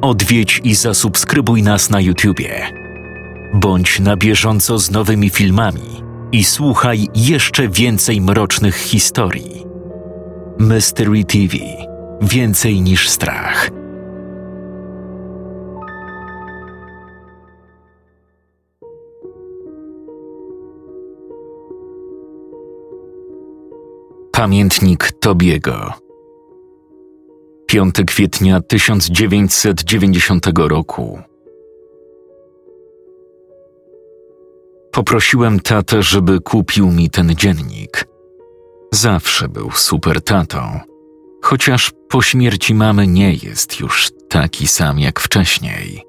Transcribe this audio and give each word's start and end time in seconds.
odwiedź 0.00 0.60
i 0.64 0.74
zasubskrybuj 0.74 1.62
nas 1.62 1.90
na 1.90 2.00
YouTubie. 2.00 2.66
Bądź 3.54 4.00
na 4.00 4.16
bieżąco 4.16 4.78
z 4.78 4.90
nowymi 4.90 5.30
filmami 5.30 6.02
i 6.32 6.44
słuchaj 6.44 7.08
jeszcze 7.14 7.68
więcej 7.68 8.20
mrocznych 8.20 8.76
historii. 8.76 9.64
Mystery 10.58 11.24
TV 11.24 11.56
Więcej 12.22 12.80
niż 12.80 13.08
strach. 13.08 13.70
Pamiętnik 24.32 25.12
Tobiego 25.20 26.09
5 27.70 27.94
kwietnia 28.06 28.60
1990 28.60 30.46
roku. 30.56 31.18
Poprosiłem 34.92 35.60
tatę, 35.60 36.02
żeby 36.02 36.40
kupił 36.40 36.90
mi 36.90 37.10
ten 37.10 37.34
dziennik. 37.34 38.06
Zawsze 38.92 39.48
był 39.48 39.70
super 39.70 40.22
tatą, 40.22 40.80
chociaż 41.42 41.92
po 42.08 42.22
śmierci 42.22 42.74
mamy 42.74 43.06
nie 43.06 43.32
jest 43.32 43.80
już 43.80 44.10
taki 44.28 44.68
sam 44.68 44.98
jak 44.98 45.20
wcześniej. 45.20 46.02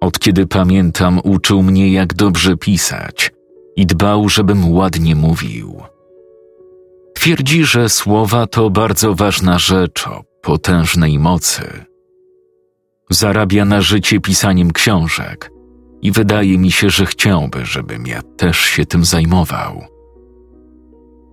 Od 0.00 0.18
kiedy 0.18 0.46
pamiętam, 0.46 1.20
uczył 1.24 1.62
mnie, 1.62 1.92
jak 1.92 2.14
dobrze 2.14 2.56
pisać 2.56 3.32
i 3.76 3.86
dbał, 3.86 4.28
żebym 4.28 4.72
ładnie 4.72 5.16
mówił. 5.16 5.82
Twierdzi, 7.18 7.64
że 7.64 7.88
słowa 7.88 8.46
to 8.46 8.70
bardzo 8.70 9.14
ważna 9.14 9.58
rzecz 9.58 10.06
o 10.06 10.24
potężnej 10.42 11.18
mocy. 11.18 11.84
Zarabia 13.10 13.64
na 13.64 13.80
życie 13.80 14.20
pisaniem 14.20 14.72
książek 14.72 15.50
i 16.02 16.12
wydaje 16.12 16.58
mi 16.58 16.70
się, 16.70 16.90
że 16.90 17.06
chciałby, 17.06 17.66
żebym 17.66 18.06
ja 18.06 18.22
też 18.22 18.58
się 18.58 18.86
tym 18.86 19.04
zajmował. 19.04 19.84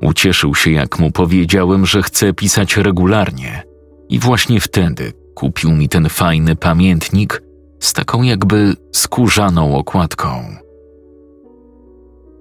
Ucieszył 0.02 0.55
się, 0.55 0.72
jak 0.72 1.00
mu 1.00 1.11
powiedziałem, 1.11 1.86
że 1.86 2.03
chcę 2.03 2.33
pisać 2.33 2.77
regularnie, 2.77 3.64
i 4.09 4.20
właśnie 4.20 4.59
wtedy 4.59 5.14
kupił 5.36 5.72
mi 5.72 5.89
ten 5.89 6.09
fajny 6.09 6.55
pamiętnik 6.55 7.42
z 7.80 7.94
taką 7.94 8.22
jakby 8.22 8.75
skórzaną 8.92 9.77
okładką. 9.77 10.55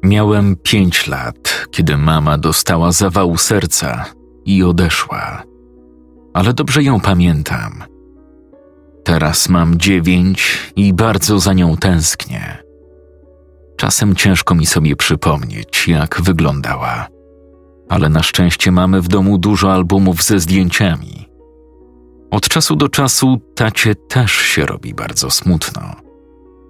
Miałem 0.05 0.57
pięć 0.57 1.07
lat, 1.07 1.67
kiedy 1.71 1.97
mama 1.97 2.39
dostała 2.39 2.93
zawału 2.93 3.37
serca 3.37 4.05
i 4.45 4.63
odeszła. 4.63 5.43
Ale 6.35 6.53
dobrze 6.53 6.83
ją 6.83 7.01
pamiętam. 7.01 7.85
Teraz 9.05 9.49
mam 9.49 9.79
dziewięć 9.79 10.73
i 10.77 10.93
bardzo 10.93 11.41
za 11.41 11.53
nią 11.53 11.77
tęsknię. 11.77 12.59
Czasem 13.77 14.15
ciężko 14.15 14.55
mi 14.55 14.67
sobie 14.67 14.97
przypomnieć, 14.97 15.89
jak 15.89 16.21
wyglądała. 16.23 17.07
Ale 17.89 18.09
na 18.09 18.23
szczęście 18.23 18.73
mamy 18.73 19.01
w 19.01 19.09
domu 19.09 19.39
dużo 19.39 19.73
albumów 19.73 20.23
ze 20.23 20.41
zdjęciami. 20.41 21.29
Od 22.31 22.49
czasu 22.49 22.77
do 22.77 22.89
czasu 22.89 23.41
tacie 23.55 23.95
też 23.95 24.33
się 24.33 24.67
robi 24.67 24.95
bardzo 24.95 25.31
smutno. 25.31 25.97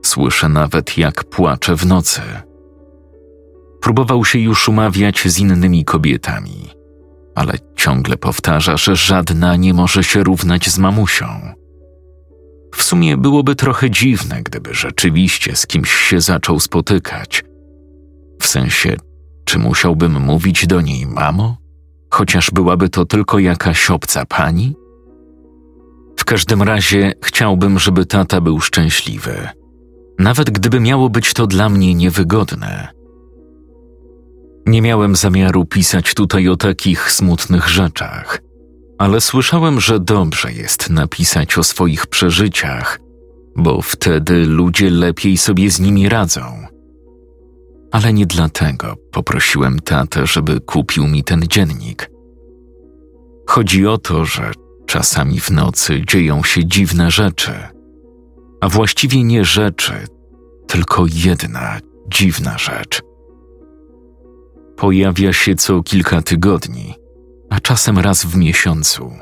Słyszę 0.05 0.49
nawet, 0.49 0.99
jak 0.99 1.25
płacze 1.25 1.77
w 1.77 1.87
nocy 1.87 2.23
Próbował 3.85 4.25
się 4.25 4.39
już 4.39 4.69
umawiać 4.69 5.29
z 5.29 5.39
innymi 5.39 5.85
kobietami, 5.85 6.71
ale 7.35 7.53
ciągle 7.77 8.17
powtarza, 8.17 8.77
że 8.77 8.97
żadna 8.97 9.57
nie 9.57 9.75
może 9.75 10.05
się 10.05 10.23
równać 10.23 10.69
z 10.71 10.79
mamusią. 10.79 11.27
W 12.75 12.83
sumie 12.83 13.17
byłoby 13.17 13.55
trochę 13.55 13.91
dziwne, 13.91 14.43
gdyby 14.43 14.75
rzeczywiście 14.75 15.57
z 15.57 15.67
kimś 15.67 15.93
się 15.93 16.21
zaczął 16.21 16.61
spotykać. 16.61 17.45
W 18.43 18.47
sensie, 18.47 18.97
czy 19.45 19.59
musiałbym 19.59 20.21
mówić 20.21 20.67
do 20.67 20.81
niej 20.81 21.07
mamo? 21.07 21.57
Chociaż 22.11 22.51
byłaby 22.51 22.89
to 22.89 23.05
tylko 23.05 23.39
jakaś 23.39 23.91
obca 23.91 24.27
pani? 24.27 24.75
W 26.17 26.25
każdym 26.25 26.63
razie 26.63 27.13
chciałbym, 27.25 27.79
żeby 27.79 28.07
tata 28.07 28.41
był 28.41 28.61
szczęśliwy. 28.61 29.49
Nawet 30.19 30.51
gdyby 30.51 30.81
miało 30.81 31.11
być 31.11 31.33
to 31.33 31.47
dla 31.47 31.69
mnie 31.69 31.95
niewygodne. 31.95 32.94
Nie 34.67 34.83
miałem 34.83 35.17
zamiaru 35.17 35.65
pisać 35.65 36.15
tutaj 36.15 36.49
o 36.49 36.57
takich 36.57 37.13
smutnych 37.13 37.69
rzeczach, 37.69 38.41
ale 38.99 39.21
słyszałem, 39.21 39.81
że 39.81 40.01
dobrze 40.01 40.53
jest 40.53 40.91
napisać 40.91 41.59
o 41.59 41.65
swoich 41.65 42.07
przeżyciach, 42.07 43.01
bo 43.57 43.83
wtedy 43.83 44.47
ludzie 44.47 44.91
lepiej 44.91 45.37
sobie 45.37 45.71
z 45.71 45.81
nimi 45.81 46.09
radzą. 46.09 46.67
Ale 47.93 48.13
nie 48.13 48.27
dlatego 48.27 48.97
poprosiłem 49.13 49.81
tatę, 49.81 50.27
żeby 50.27 50.61
kupił 50.61 51.07
mi 51.07 51.25
ten 51.25 51.43
dziennik. 51.43 52.11
Chodzi 53.47 53.87
o 53.87 53.99
to, 53.99 54.25
że 54.25 54.53
czasami 54.87 55.41
w 55.41 55.51
nocy 55.51 56.03
dzieją 56.07 56.43
się 56.43 56.65
dziwne 56.65 57.11
rzeczy, 57.11 57.53
a 58.61 58.69
właściwie 58.69 59.25
nie 59.25 59.45
rzeczy, 59.45 59.93
tylko 60.67 61.05
jedna 61.15 61.79
dziwna 62.09 62.59
rzecz– 62.59 63.03
Pojawia 64.77 65.33
się 65.33 65.55
co 65.55 65.83
kilka 65.83 66.23
tygodni, 66.23 66.95
a 67.51 67.61
czasem 67.61 67.99
raz 67.99 68.25
w 68.25 68.37
miesiącu, 68.37 69.13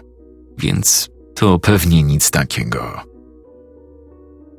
więc 0.58 1.10
to 1.34 1.58
pewnie 1.58 2.02
nic 2.02 2.30
takiego. 2.30 3.00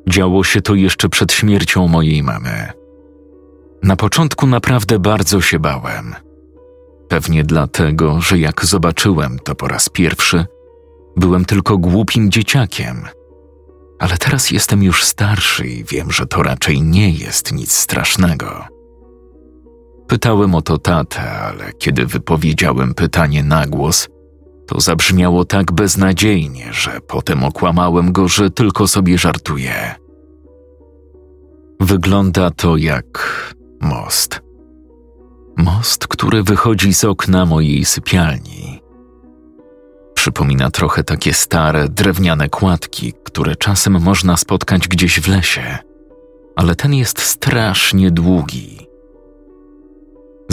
Działo 0.09 0.43
się 0.43 0.61
to 0.61 0.75
jeszcze 0.75 1.09
przed 1.09 1.33
śmiercią 1.33 1.87
mojej 1.87 2.23
mamy. 2.23 2.71
Na 3.83 3.95
początku 3.95 4.47
naprawdę 4.47 4.99
bardzo 4.99 5.41
się 5.41 5.59
bałem. 5.59 6.15
Pewnie 7.07 7.43
dlatego, 7.43 8.21
że 8.21 8.39
jak 8.39 8.65
zobaczyłem 8.65 9.39
to 9.39 9.55
po 9.55 9.67
raz 9.67 9.89
pierwszy, 9.89 10.45
byłem 11.17 11.45
tylko 11.45 11.77
głupim 11.77 12.31
dzieciakiem. 12.31 13.07
Ale 13.99 14.17
teraz 14.17 14.51
jestem 14.51 14.83
już 14.83 15.03
starszy 15.03 15.67
i 15.67 15.83
wiem, 15.83 16.11
że 16.11 16.25
to 16.25 16.43
raczej 16.43 16.81
nie 16.81 17.09
jest 17.09 17.51
nic 17.51 17.71
strasznego. 17.71 18.72
Pytałem 20.07 20.55
o 20.55 20.61
to 20.61 20.77
tatę, 20.77 21.31
ale 21.31 21.73
kiedy 21.73 22.05
wypowiedziałem 22.05 22.93
pytanie 22.93 23.43
na 23.43 23.67
głos, 23.67 24.07
to 24.67 24.79
zabrzmiało 24.79 25.45
tak 25.45 25.71
beznadziejnie, 25.71 26.73
że 26.73 26.99
potem 27.07 27.43
okłamałem 27.43 28.11
go, 28.11 28.27
że 28.27 28.49
tylko 28.49 28.87
sobie 28.87 29.17
żartuję. 29.17 29.95
Wygląda 31.79 32.51
to 32.51 32.77
jak 32.77 33.53
most. 33.81 34.41
Most, 35.57 36.07
który 36.07 36.43
wychodzi 36.43 36.93
z 36.93 37.03
okna 37.03 37.45
mojej 37.45 37.85
sypialni. 37.85 38.81
Przypomina 40.13 40.71
trochę 40.71 41.03
takie 41.03 41.33
stare, 41.33 41.89
drewniane 41.89 42.49
kładki, 42.49 43.13
które 43.23 43.55
czasem 43.55 44.01
można 44.01 44.37
spotkać 44.37 44.87
gdzieś 44.87 45.19
w 45.19 45.27
lesie, 45.27 45.77
ale 46.55 46.75
ten 46.75 46.93
jest 46.93 47.21
strasznie 47.21 48.11
długi 48.11 48.82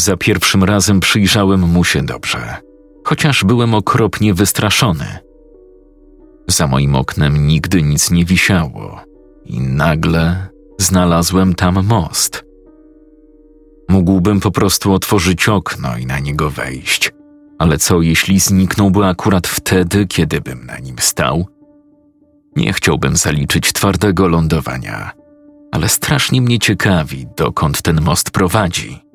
za 0.00 0.16
pierwszym 0.16 0.65
razem 0.65 1.00
przyjrzałem 1.00 1.61
mu 1.61 1.84
się 1.84 2.03
dobrze, 2.03 2.56
chociaż 3.05 3.44
byłem 3.44 3.75
okropnie 3.75 4.34
wystraszony. 4.34 5.19
Za 6.49 6.66
moim 6.66 6.97
oknem 6.97 7.47
nigdy 7.47 7.83
nic 7.83 8.11
nie 8.11 8.25
wisiało 8.25 9.00
i 9.44 9.61
nagle 9.61 10.49
znalazłem 10.78 11.55
tam 11.55 11.87
most. 11.87 12.44
Mógłbym 13.88 14.41
po 14.41 14.50
prostu 14.50 14.93
otworzyć 14.93 15.49
okno 15.49 15.97
i 15.97 16.06
na 16.06 16.19
niego 16.19 16.50
wejść, 16.50 17.12
ale 17.59 17.78
co 17.78 18.03
jeśli 18.03 18.41
zniknąłby 18.41 19.05
akurat 19.05 19.47
wtedy, 19.47 20.06
kiedy 20.06 20.41
bym 20.41 20.67
na 20.67 20.78
nim 20.78 20.97
stał? 21.00 21.47
Nie 22.56 22.73
chciałbym 22.73 23.17
zaliczyć 23.17 23.73
twardego 23.73 24.29
lądowania, 24.29 25.11
ale 25.73 25.88
strasznie 25.88 26.41
mnie 26.41 26.58
ciekawi, 26.58 27.26
dokąd 27.37 27.82
ten 27.82 28.00
most 28.00 28.31
prowadzi. 28.31 29.09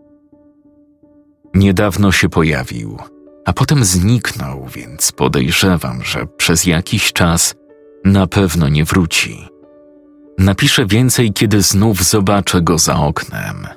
Niedawno 1.56 2.12
się 2.12 2.30
pojawił, 2.30 2.98
a 3.46 3.54
potem 3.54 3.86
zniknął, 3.86 4.68
więc 4.76 5.12
podejrzewam, 5.12 6.04
że 6.04 6.28
przez 6.38 6.66
jakiś 6.66 7.14
czas 7.14 7.56
na 8.06 8.28
pewno 8.28 8.70
nie 8.70 8.86
wróci. 8.86 9.48
Napiszę 10.38 10.86
więcej, 10.86 11.34
kiedy 11.34 11.62
znów 11.62 12.04
zobaczę 12.04 12.62
go 12.62 12.78
za 12.78 12.96
oknem. 12.96 13.68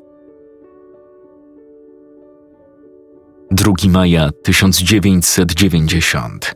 2 3.51 3.73
maja 3.89 4.31
1990 4.43 6.55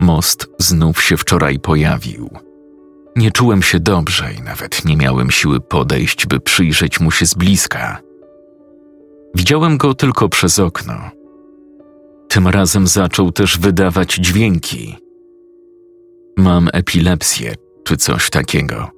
Most 0.00 0.46
znów 0.58 1.02
się 1.02 1.16
wczoraj 1.16 1.58
pojawił. 1.58 2.30
Nie 3.16 3.30
czułem 3.30 3.62
się 3.62 3.80
dobrze 3.80 4.32
i 4.38 4.42
nawet 4.42 4.84
nie 4.84 4.96
miałem 4.96 5.30
siły 5.30 5.60
podejść, 5.60 6.26
by 6.26 6.40
przyjrzeć 6.40 7.00
mu 7.00 7.10
się 7.10 7.26
z 7.26 7.34
bliska. 7.34 8.05
Widziałem 9.36 9.78
go 9.78 9.94
tylko 9.94 10.28
przez 10.28 10.58
okno. 10.58 10.94
Tym 12.28 12.48
razem 12.48 12.86
zaczął 12.86 13.32
też 13.32 13.58
wydawać 13.58 14.14
dźwięki. 14.14 14.96
Mam 16.36 16.68
epilepsję 16.72 17.54
czy 17.84 17.96
coś 17.96 18.30
takiego. 18.30 18.90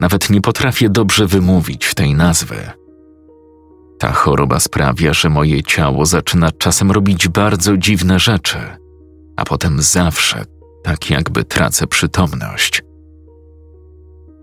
Nawet 0.00 0.30
nie 0.30 0.40
potrafię 0.40 0.90
dobrze 0.90 1.26
wymówić 1.26 1.94
tej 1.94 2.14
nazwy. 2.14 2.56
Ta 3.98 4.12
choroba 4.12 4.60
sprawia, 4.60 5.12
że 5.12 5.28
moje 5.28 5.62
ciało 5.62 6.06
zaczyna 6.06 6.50
czasem 6.50 6.90
robić 6.90 7.28
bardzo 7.28 7.76
dziwne 7.76 8.18
rzeczy, 8.18 8.58
a 9.36 9.44
potem 9.44 9.82
zawsze 9.82 10.44
tak 10.84 11.10
jakby 11.10 11.44
tracę 11.44 11.86
przytomność. 11.86 12.82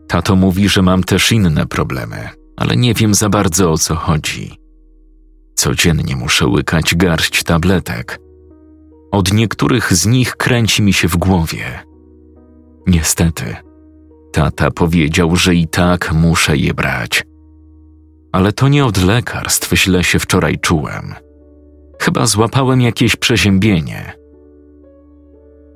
Tato 0.07 0.35
mówi, 0.35 0.69
że 0.69 0.81
mam 0.81 1.03
też 1.03 1.31
inne 1.31 1.65
problemy, 1.65 2.29
ale 2.57 2.75
nie 2.75 2.93
wiem 2.93 3.13
za 3.13 3.29
bardzo 3.29 3.71
o 3.71 3.77
co 3.77 3.95
chodzi. 3.95 4.60
Codziennie 5.61 6.15
muszę 6.15 6.47
łykać 6.47 6.95
garść 6.95 7.43
tabletek. 7.43 8.19
Od 9.11 9.33
niektórych 9.33 9.93
z 9.93 10.05
nich 10.05 10.35
kręci 10.35 10.83
mi 10.83 10.93
się 10.93 11.07
w 11.07 11.17
głowie. 11.17 11.79
Niestety, 12.87 13.55
tata 14.31 14.71
powiedział, 14.71 15.35
że 15.35 15.55
i 15.55 15.67
tak 15.67 16.13
muszę 16.13 16.57
je 16.57 16.73
brać. 16.73 17.23
Ale 18.31 18.51
to 18.53 18.67
nie 18.67 18.85
od 18.85 19.03
lekarstw 19.03 19.73
źle 19.73 20.03
się 20.03 20.19
wczoraj 20.19 20.59
czułem. 20.59 21.15
Chyba 21.99 22.25
złapałem 22.25 22.81
jakieś 22.81 23.15
przeziębienie. 23.15 24.13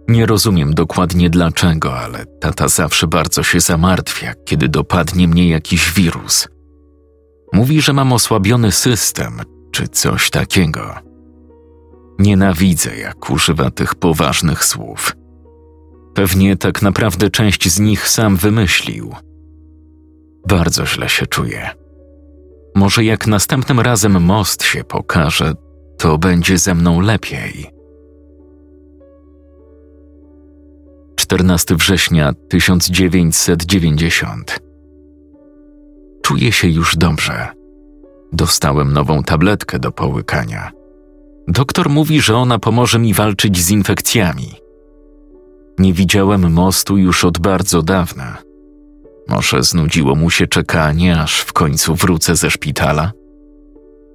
Nie 0.08 0.26
rozumiem 0.26 0.74
dokładnie 0.74 1.30
dlaczego, 1.30 2.00
ale 2.00 2.26
tata 2.26 2.68
zawsze 2.68 3.08
bardzo 3.08 3.44
się 3.44 3.60
zamartwia, 3.60 4.34
kiedy 4.46 4.68
dopadnie 4.68 5.28
mnie 5.28 5.50
jakiś 5.50 5.94
wirus. 5.94 6.48
Mówi, 7.54 7.82
że 7.82 7.94
mam 7.94 8.14
osłabiony 8.14 8.72
system, 8.72 9.42
czy 9.76 9.88
coś 9.88 10.30
takiego. 10.30 10.96
Nienawidzę, 12.20 12.98
jak 12.98 13.30
używa 13.30 13.72
tych 13.72 13.96
poważnych 13.96 14.66
słów. 14.66 15.16
Pewnie 16.14 16.58
tak 16.58 16.82
naprawdę 16.82 17.30
część 17.30 17.70
z 17.70 17.80
nich 17.80 18.08
sam 18.08 18.36
wymyślił. 18.36 19.16
Bardzo 20.48 20.86
źle 20.86 21.10
się 21.10 21.28
czuję. 21.28 21.70
Może 22.76 23.04
jak 23.04 23.28
następnym 23.28 23.80
razem 23.80 24.24
most 24.24 24.64
się 24.64 24.84
pokaże, 24.84 25.54
to 25.98 26.18
będzie 26.18 26.58
ze 26.58 26.76
mną 26.76 27.00
lepiej. 27.00 27.70
14 31.16 31.76
września 31.76 32.34
1990 32.50 34.60
Czuję 36.24 36.52
się 36.52 36.68
już 36.68 36.96
dobrze. 36.96 37.65
Dostałem 38.36 38.94
nową 38.94 39.24
tabletkę 39.24 39.80
do 39.80 39.92
połykania. 39.92 40.72
Doktor 41.48 41.90
mówi, 41.90 42.22
że 42.22 42.38
ona 42.38 42.60
pomoże 42.60 43.00
mi 43.00 43.14
walczyć 43.14 43.58
z 43.58 43.72
infekcjami. 43.72 44.52
Nie 45.80 45.94
widziałem 45.94 46.54
mostu 46.54 46.98
już 46.98 47.26
od 47.26 47.40
bardzo 47.40 47.82
dawna. 47.82 48.38
Może 49.28 49.64
znudziło 49.64 50.16
mu 50.16 50.30
się 50.30 50.48
czekanie, 50.48 51.22
aż 51.22 51.40
w 51.40 51.54
końcu 51.54 51.96
wrócę 51.96 52.36
ze 52.36 52.52
szpitala? 52.52 53.12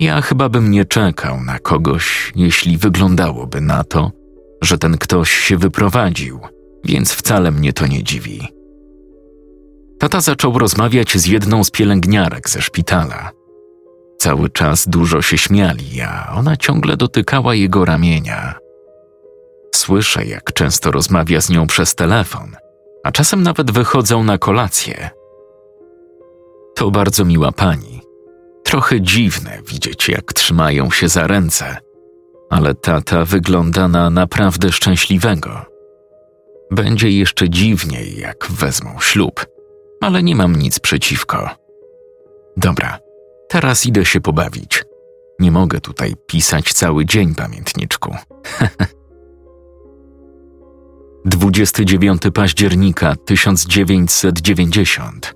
Ja 0.00 0.20
chyba 0.20 0.48
bym 0.48 0.70
nie 0.70 0.84
czekał 0.84 1.40
na 1.40 1.58
kogoś, 1.58 2.32
jeśli 2.36 2.78
wyglądałoby 2.78 3.60
na 3.60 3.84
to, 3.84 4.12
że 4.62 4.78
ten 4.78 4.98
ktoś 4.98 5.30
się 5.30 5.56
wyprowadził, 5.56 6.40
więc 6.84 7.12
wcale 7.12 7.50
mnie 7.50 7.72
to 7.72 7.86
nie 7.86 8.04
dziwi. 8.04 8.48
Tata 9.98 10.20
zaczął 10.20 10.58
rozmawiać 10.58 11.16
z 11.16 11.26
jedną 11.26 11.64
z 11.64 11.70
pielęgniarek 11.70 12.50
ze 12.50 12.62
szpitala. 12.62 13.39
Cały 14.20 14.50
czas 14.50 14.88
dużo 14.88 15.22
się 15.22 15.38
śmiali, 15.38 16.00
a 16.00 16.32
ona 16.34 16.56
ciągle 16.56 16.96
dotykała 16.96 17.54
jego 17.54 17.84
ramienia. 17.84 18.54
Słyszę, 19.74 20.24
jak 20.26 20.52
często 20.52 20.90
rozmawia 20.90 21.40
z 21.40 21.50
nią 21.50 21.66
przez 21.66 21.94
telefon, 21.94 22.56
a 23.04 23.12
czasem 23.12 23.42
nawet 23.42 23.70
wychodzą 23.70 24.24
na 24.24 24.38
kolację. 24.38 25.10
To 26.74 26.90
bardzo 26.90 27.24
miła 27.24 27.52
pani. 27.52 28.00
Trochę 28.64 29.00
dziwne 29.00 29.58
widzieć, 29.66 30.08
jak 30.08 30.32
trzymają 30.32 30.90
się 30.90 31.08
za 31.08 31.26
ręce, 31.26 31.76
ale 32.50 32.74
tata 32.74 33.24
wygląda 33.24 33.88
na 33.88 34.10
naprawdę 34.10 34.72
szczęśliwego. 34.72 35.64
Będzie 36.70 37.10
jeszcze 37.10 37.50
dziwniej, 37.50 38.18
jak 38.18 38.46
wezmą 38.50 39.00
ślub, 39.00 39.46
ale 40.00 40.22
nie 40.22 40.36
mam 40.36 40.56
nic 40.56 40.80
przeciwko. 40.80 41.50
Dobra, 42.56 42.98
teraz 43.50 43.86
idę 43.86 44.04
się 44.04 44.20
pobawić. 44.20 44.84
Nie 45.38 45.50
mogę 45.50 45.80
tutaj 45.80 46.14
pisać 46.26 46.72
cały 46.72 47.06
dzień, 47.06 47.34
pamiętniczku. 47.34 48.16
29 51.24 52.22
października 52.34 53.16
1990 53.16 55.34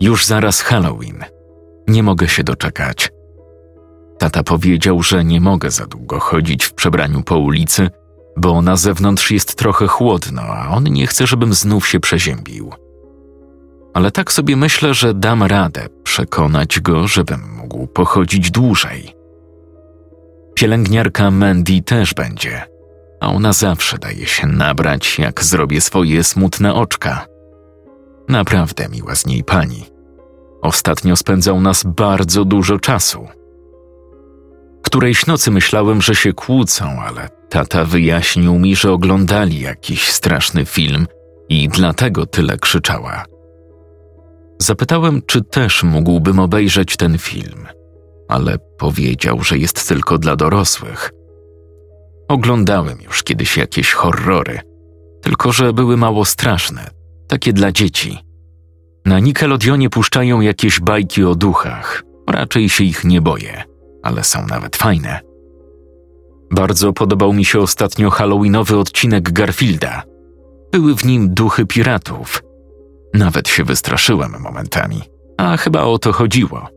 Już 0.00 0.26
zaraz 0.26 0.60
Halloween. 0.60 1.24
Nie 1.88 2.02
mogę 2.02 2.28
się 2.28 2.44
doczekać. 2.44 3.10
Tata 4.18 4.42
powiedział, 4.42 5.02
że 5.02 5.24
nie 5.24 5.40
mogę 5.40 5.70
za 5.70 5.86
długo 5.86 6.20
chodzić 6.20 6.64
w 6.64 6.74
przebraniu 6.74 7.22
po 7.22 7.38
ulicy, 7.38 7.90
bo 8.36 8.62
na 8.62 8.76
zewnątrz 8.76 9.30
jest 9.30 9.54
trochę 9.54 9.86
chłodno, 9.86 10.42
a 10.42 10.68
on 10.68 10.84
nie 10.84 11.06
chce, 11.06 11.26
żebym 11.26 11.54
znów 11.54 11.88
się 11.88 12.00
przeziębił. 12.00 12.72
Ale 13.96 14.10
tak 14.10 14.32
sobie 14.32 14.56
myślę, 14.56 14.94
że 14.94 15.14
dam 15.14 15.42
radę 15.42 15.86
przekonać 16.02 16.80
go, 16.80 17.08
żebym 17.08 17.40
mógł 17.56 17.86
pochodzić 17.86 18.50
dłużej. 18.50 19.14
Pielęgniarka 20.54 21.30
Mandy 21.30 21.82
też 21.82 22.14
będzie, 22.14 22.62
a 23.20 23.28
ona 23.28 23.52
zawsze 23.52 23.98
daje 23.98 24.26
się 24.26 24.46
nabrać, 24.46 25.18
jak 25.18 25.44
zrobię 25.44 25.80
swoje 25.80 26.24
smutne 26.24 26.74
oczka. 26.74 27.26
Naprawdę 28.28 28.88
miła 28.88 29.14
z 29.14 29.26
niej 29.26 29.44
pani. 29.44 29.86
Ostatnio 30.62 31.16
spędzał 31.16 31.60
nas 31.60 31.84
bardzo 31.84 32.44
dużo 32.44 32.78
czasu. 32.78 33.28
Którejś 34.82 35.26
nocy 35.26 35.50
myślałem, 35.50 36.02
że 36.02 36.14
się 36.14 36.32
kłócą, 36.32 37.02
ale 37.02 37.28
Tata 37.48 37.84
wyjaśnił 37.84 38.58
mi, 38.58 38.76
że 38.76 38.92
oglądali 38.92 39.60
jakiś 39.60 40.10
straszny 40.10 40.64
film 40.64 41.06
i 41.48 41.68
dlatego 41.68 42.26
tyle 42.26 42.58
krzyczała. 42.58 43.35
Zapytałem, 44.58 45.22
czy 45.26 45.44
też 45.44 45.82
mógłbym 45.82 46.38
obejrzeć 46.38 46.96
ten 46.96 47.18
film, 47.18 47.66
ale 48.28 48.58
powiedział, 48.78 49.42
że 49.42 49.58
jest 49.58 49.88
tylko 49.88 50.18
dla 50.18 50.36
dorosłych. 50.36 51.10
Oglądałem 52.28 52.98
już 53.02 53.22
kiedyś 53.22 53.56
jakieś 53.56 53.92
horrory, 53.92 54.60
tylko 55.22 55.52
że 55.52 55.72
były 55.72 55.96
mało 55.96 56.24
straszne, 56.24 56.90
takie 57.28 57.52
dla 57.52 57.72
dzieci. 57.72 58.18
Na 59.04 59.18
Nickelodeonie 59.18 59.90
puszczają 59.90 60.40
jakieś 60.40 60.80
bajki 60.80 61.24
o 61.24 61.34
duchach, 61.34 62.02
raczej 62.30 62.68
się 62.68 62.84
ich 62.84 63.04
nie 63.04 63.20
boję, 63.20 63.64
ale 64.02 64.24
są 64.24 64.46
nawet 64.46 64.76
fajne. 64.76 65.20
Bardzo 66.50 66.92
podobał 66.92 67.32
mi 67.32 67.44
się 67.44 67.60
ostatnio 67.60 68.10
halloweenowy 68.10 68.78
odcinek 68.78 69.32
Garfielda. 69.32 70.02
Były 70.72 70.96
w 70.96 71.04
nim 71.04 71.34
duchy 71.34 71.66
piratów. 71.66 72.42
Nawet 73.14 73.48
się 73.48 73.64
wystraszyłem 73.64 74.36
momentami, 74.40 75.02
a 75.36 75.56
chyba 75.56 75.82
o 75.82 75.98
to 75.98 76.12
chodziło. 76.12 76.68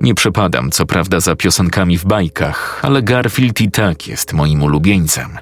Nie 0.00 0.14
przepadam 0.14 0.70
co 0.70 0.86
prawda 0.86 1.20
za 1.20 1.36
piosenkami 1.36 1.98
w 1.98 2.04
bajkach, 2.04 2.80
ale 2.82 3.02
Garfield 3.02 3.60
i 3.60 3.70
tak 3.70 4.08
jest 4.08 4.32
moim 4.32 4.62
ulubieńcem. 4.62 5.38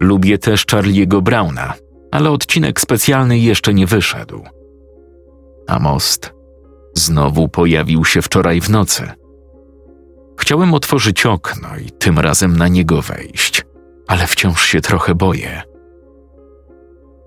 Lubię 0.00 0.38
też 0.38 0.66
Charlie'ego 0.66 1.22
Browna, 1.22 1.74
ale 2.10 2.30
odcinek 2.30 2.80
specjalny 2.80 3.38
jeszcze 3.38 3.74
nie 3.74 3.86
wyszedł. 3.86 4.44
A 5.66 5.78
most 5.78 6.32
znowu 6.94 7.48
pojawił 7.48 8.04
się 8.04 8.22
wczoraj 8.22 8.60
w 8.60 8.70
nocy– 8.70 9.08
Chciałem 10.40 10.74
otworzyć 10.74 11.26
okno 11.26 11.68
i 11.86 11.90
tym 11.90 12.18
razem 12.18 12.56
na 12.56 12.68
niego 12.68 13.02
wejść, 13.02 13.64
ale 14.06 14.26
wciąż 14.26 14.66
się 14.66 14.80
trochę 14.80 15.14
boję. 15.14 15.62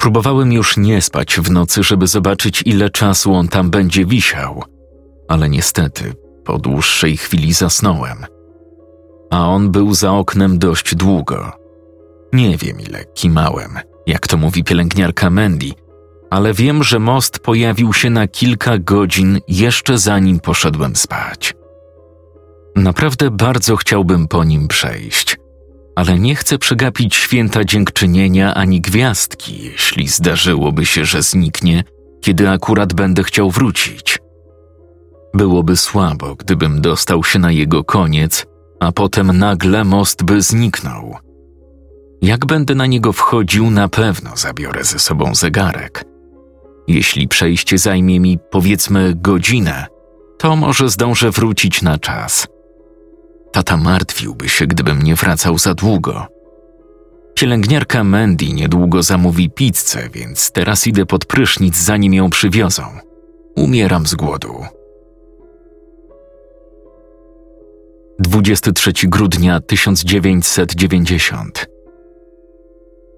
Próbowałem 0.03 0.53
już 0.53 0.77
nie 0.77 1.01
spać 1.01 1.39
w 1.39 1.51
nocy, 1.51 1.83
żeby 1.83 2.07
zobaczyć, 2.07 2.63
ile 2.65 2.89
czasu 2.89 3.33
on 3.33 3.47
tam 3.47 3.69
będzie 3.69 4.05
wisiał, 4.05 4.63
ale 5.27 5.49
niestety 5.49 6.13
po 6.45 6.57
dłuższej 6.57 7.17
chwili 7.17 7.53
zasnąłem. 7.53 8.25
A 9.31 9.49
on 9.49 9.71
był 9.71 9.93
za 9.93 10.13
oknem 10.13 10.59
dość 10.59 10.95
długo. 10.95 11.51
Nie 12.33 12.57
wiem, 12.57 12.79
ile 12.79 13.05
kimałem, 13.05 13.79
jak 14.07 14.27
to 14.27 14.37
mówi 14.37 14.63
pielęgniarka 14.63 15.29
Mandy, 15.29 15.71
ale 16.29 16.53
wiem, 16.53 16.83
że 16.83 16.99
most 16.99 17.39
pojawił 17.39 17.93
się 17.93 18.09
na 18.09 18.27
kilka 18.27 18.77
godzin 18.77 19.39
jeszcze 19.47 19.97
zanim 19.97 20.39
poszedłem 20.39 20.95
spać. 20.95 21.53
Naprawdę 22.75 23.31
bardzo 23.31 23.75
chciałbym 23.75 24.27
po 24.27 24.43
nim 24.43 24.67
przejść, 24.67 25.37
ale 25.95 26.19
nie 26.19 26.35
chcę 26.35 26.57
przegapić 26.57 27.15
święta 27.15 27.63
dziękczynienia 27.63 28.53
ani 28.53 28.81
gwiazdki, 28.81 29.63
jeśli 29.63 30.07
zdarzyłoby 30.07 30.85
się, 30.85 31.05
że 31.05 31.23
zniknie, 31.23 31.83
kiedy 32.21 32.49
akurat 32.49 32.93
będę 32.93 33.23
chciał 33.23 33.51
wrócić. 33.51 34.19
Byłoby 35.33 35.77
słabo, 35.77 36.35
gdybym 36.35 36.81
dostał 36.81 37.23
się 37.23 37.39
na 37.39 37.51
jego 37.51 37.83
koniec, 37.83 38.45
a 38.79 38.91
potem 38.91 39.37
nagle 39.37 39.83
most 39.83 40.23
by 40.23 40.41
zniknął. 40.41 41.15
Jak 42.21 42.45
będę 42.45 42.75
na 42.75 42.85
niego 42.85 43.13
wchodził, 43.13 43.71
na 43.71 43.89
pewno 43.89 44.37
zabiorę 44.37 44.83
ze 44.83 44.99
sobą 44.99 45.35
zegarek. 45.35 46.05
Jeśli 46.87 47.27
przejście 47.27 47.77
zajmie 47.77 48.19
mi 48.19 48.39
powiedzmy 48.51 49.13
godzinę, 49.15 49.85
to 50.37 50.55
może 50.55 50.89
zdążę 50.89 51.31
wrócić 51.31 51.81
na 51.81 51.97
czas. 51.97 52.47
Tata 53.53 53.77
martwiłby 53.77 54.49
się, 54.49 54.67
gdybym 54.67 55.01
nie 55.01 55.15
wracał 55.15 55.57
za 55.57 55.73
długo. 55.73 56.27
Pielęgniarka 57.35 58.03
Mandy 58.03 58.45
niedługo 58.45 59.03
zamówi 59.03 59.49
pizzę, 59.49 60.09
więc 60.13 60.51
teraz 60.51 60.87
idę 60.87 61.05
pod 61.05 61.25
prysznic, 61.25 61.77
zanim 61.77 62.13
ją 62.13 62.29
przywiozą. 62.29 62.83
Umieram 63.55 64.07
z 64.07 64.15
głodu. 64.15 64.65
23 68.19 68.93
grudnia 69.03 69.59
1990 69.59 71.67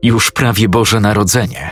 Już 0.03 0.31
prawie 0.31 0.69
Boże 0.69 0.99
Narodzenie. 0.99 1.71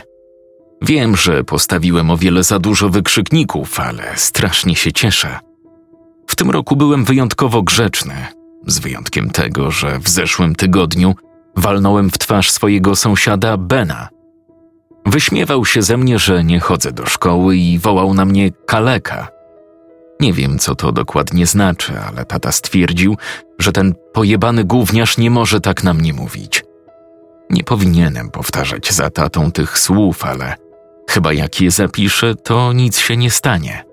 Wiem, 0.82 1.16
że 1.16 1.44
postawiłem 1.44 2.10
o 2.10 2.16
wiele 2.16 2.42
za 2.42 2.58
dużo 2.58 2.88
wykrzykników, 2.88 3.80
ale 3.80 4.02
strasznie 4.16 4.76
się 4.76 4.92
cieszę. 4.92 5.38
W 6.26 6.36
tym 6.36 6.50
roku 6.50 6.76
byłem 6.76 7.04
wyjątkowo 7.04 7.62
grzeczny, 7.62 8.14
z 8.66 8.78
wyjątkiem 8.78 9.30
tego, 9.30 9.70
że 9.70 9.98
w 9.98 10.08
zeszłym 10.08 10.54
tygodniu 10.54 11.14
walnąłem 11.56 12.10
w 12.10 12.18
twarz 12.18 12.50
swojego 12.50 12.96
sąsiada 12.96 13.56
Bena. 13.56 14.08
Wyśmiewał 15.06 15.64
się 15.64 15.82
ze 15.82 15.96
mnie, 15.96 16.18
że 16.18 16.44
nie 16.44 16.60
chodzę 16.60 16.92
do 16.92 17.06
szkoły 17.06 17.56
i 17.56 17.78
wołał 17.78 18.14
na 18.14 18.24
mnie 18.24 18.50
kaleka. 18.66 19.28
Nie 20.20 20.32
wiem, 20.32 20.58
co 20.58 20.74
to 20.74 20.92
dokładnie 20.92 21.46
znaczy, 21.46 21.92
ale 22.08 22.24
tata 22.24 22.52
stwierdził, 22.52 23.16
że 23.58 23.72
ten 23.72 23.94
pojebany 24.12 24.64
gówniarz 24.64 25.18
nie 25.18 25.30
może 25.30 25.60
tak 25.60 25.84
na 25.84 25.94
mnie 25.94 26.12
mówić. 26.12 26.64
Nie 27.50 27.64
powinienem 27.64 28.30
powtarzać 28.30 28.92
za 28.92 29.10
tatą 29.10 29.52
tych 29.52 29.78
słów, 29.78 30.24
ale 30.24 30.54
chyba 31.10 31.32
jak 31.32 31.60
je 31.60 31.70
zapiszę, 31.70 32.34
to 32.34 32.72
nic 32.72 32.98
się 32.98 33.16
nie 33.16 33.30
stanie. 33.30 33.84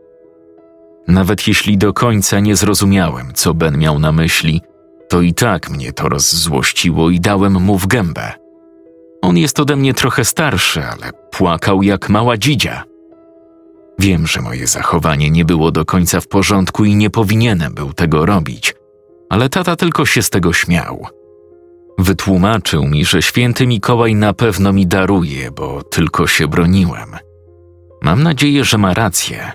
Nawet 1.07 1.47
jeśli 1.47 1.77
do 1.77 1.93
końca 1.93 2.39
nie 2.39 2.55
zrozumiałem, 2.55 3.33
co 3.33 3.53
Ben 3.53 3.77
miał 3.77 3.99
na 3.99 4.11
myśli, 4.11 4.61
to 5.09 5.21
i 5.21 5.33
tak 5.33 5.69
mnie 5.69 5.93
to 5.93 6.09
rozzłościło 6.09 7.09
i 7.09 7.19
dałem 7.19 7.53
mu 7.53 7.77
w 7.77 7.87
gębę. 7.87 8.31
On 9.21 9.37
jest 9.37 9.59
ode 9.59 9.75
mnie 9.75 9.93
trochę 9.93 10.25
starszy, 10.25 10.83
ale 10.83 11.11
płakał 11.31 11.83
jak 11.83 12.09
mała 12.09 12.37
dzidzia. 12.37 12.83
Wiem, 13.99 14.27
że 14.27 14.41
moje 14.41 14.67
zachowanie 14.67 15.29
nie 15.29 15.45
było 15.45 15.71
do 15.71 15.85
końca 15.85 16.21
w 16.21 16.27
porządku 16.27 16.85
i 16.85 16.95
nie 16.95 17.09
powinienem 17.09 17.73
był 17.73 17.93
tego 17.93 18.25
robić, 18.25 18.75
ale 19.29 19.49
tata 19.49 19.75
tylko 19.75 20.05
się 20.05 20.21
z 20.21 20.29
tego 20.29 20.53
śmiał. 20.53 21.07
Wytłumaczył 21.97 22.87
mi, 22.87 23.05
że 23.05 23.21
święty 23.21 23.67
Mikołaj 23.67 24.15
na 24.15 24.33
pewno 24.33 24.73
mi 24.73 24.87
daruje, 24.87 25.51
bo 25.51 25.83
tylko 25.83 26.27
się 26.27 26.47
broniłem. 26.47 27.15
Mam 28.01 28.23
nadzieję, 28.23 28.63
że 28.63 28.77
ma 28.77 28.93
rację. 28.93 29.51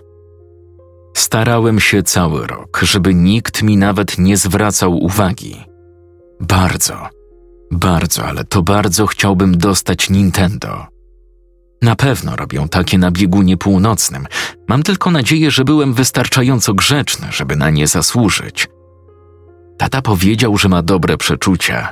Starałem 1.17 1.81
się 1.81 2.03
cały 2.03 2.47
rok, 2.47 2.81
żeby 2.83 3.15
nikt 3.15 3.63
mi 3.63 3.77
nawet 3.77 4.19
nie 4.19 4.37
zwracał 4.37 4.97
uwagi. 4.97 5.65
Bardzo, 6.41 7.09
bardzo, 7.71 8.25
ale 8.25 8.45
to 8.45 8.63
bardzo 8.63 9.07
chciałbym 9.07 9.59
dostać 9.59 10.11
Nintendo. 10.11 10.87
Na 11.83 11.97
pewno 11.97 12.37
robią 12.37 12.69
takie 12.69 12.99
na 12.99 13.11
biegunie 13.11 13.57
północnym. 13.57 14.27
Mam 14.69 14.83
tylko 14.83 15.11
nadzieję, 15.11 15.51
że 15.51 15.65
byłem 15.65 15.95
wystarczająco 15.95 16.75
grzeczny, 16.75 17.27
żeby 17.31 17.57
na 17.57 17.71
nie 17.71 17.87
zasłużyć. 17.87 18.69
Tata 19.79 20.03
powiedział, 20.03 20.59
że 20.59 20.69
ma 20.69 20.83
dobre 20.83 21.17
przeczucia, 21.17 21.89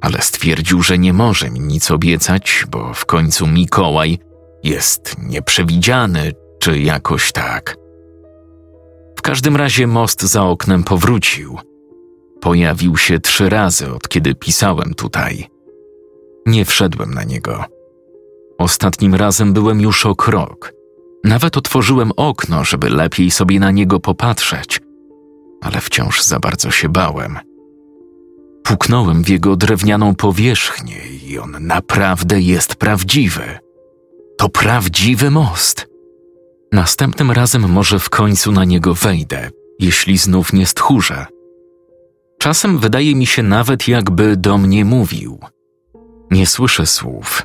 ale 0.00 0.22
stwierdził, 0.22 0.82
że 0.82 0.98
nie 0.98 1.12
może 1.12 1.50
mi 1.50 1.60
nic 1.60 1.90
obiecać, 1.90 2.66
bo 2.70 2.94
w 2.94 3.06
końcu 3.06 3.46
Mikołaj 3.46 4.18
jest 4.62 5.16
nieprzewidziany 5.18 6.32
czy 6.58 6.78
jakoś 6.78 7.32
tak. 7.32 7.83
Każdym 9.24 9.56
razie 9.56 9.86
most 9.86 10.22
za 10.22 10.44
oknem 10.44 10.84
powrócił. 10.84 11.58
Pojawił 12.40 12.96
się 12.96 13.20
trzy 13.20 13.48
razy, 13.48 13.92
od 13.94 14.08
kiedy 14.08 14.34
pisałem 14.34 14.94
tutaj. 14.94 15.46
Nie 16.46 16.64
wszedłem 16.64 17.14
na 17.14 17.24
niego. 17.24 17.64
Ostatnim 18.58 19.14
razem 19.14 19.52
byłem 19.52 19.80
już 19.80 20.06
o 20.06 20.14
krok. 20.14 20.72
Nawet 21.24 21.56
otworzyłem 21.56 22.12
okno, 22.16 22.64
żeby 22.64 22.90
lepiej 22.90 23.30
sobie 23.30 23.60
na 23.60 23.70
niego 23.70 24.00
popatrzeć, 24.00 24.80
ale 25.60 25.80
wciąż 25.80 26.22
za 26.22 26.38
bardzo 26.40 26.70
się 26.70 26.88
bałem. 26.88 27.38
Puknąłem 28.62 29.24
w 29.24 29.28
jego 29.28 29.56
drewnianą 29.56 30.14
powierzchnię 30.14 31.00
i 31.28 31.38
on 31.38 31.56
naprawdę 31.60 32.40
jest 32.40 32.76
prawdziwy. 32.76 33.58
To 34.38 34.48
prawdziwy 34.48 35.30
most. 35.30 35.93
Następnym 36.74 37.30
razem 37.30 37.68
może 37.68 37.98
w 37.98 38.10
końcu 38.10 38.52
na 38.52 38.64
niego 38.64 38.94
wejdę, 38.94 39.50
jeśli 39.78 40.18
znów 40.18 40.52
nie 40.52 40.66
stchórzę. 40.66 41.26
Czasem 42.38 42.78
wydaje 42.78 43.14
mi 43.14 43.26
się 43.26 43.42
nawet, 43.42 43.88
jakby 43.88 44.36
do 44.36 44.58
mnie 44.58 44.84
mówił. 44.84 45.38
Nie 46.30 46.46
słyszę 46.46 46.86
słów, 46.86 47.42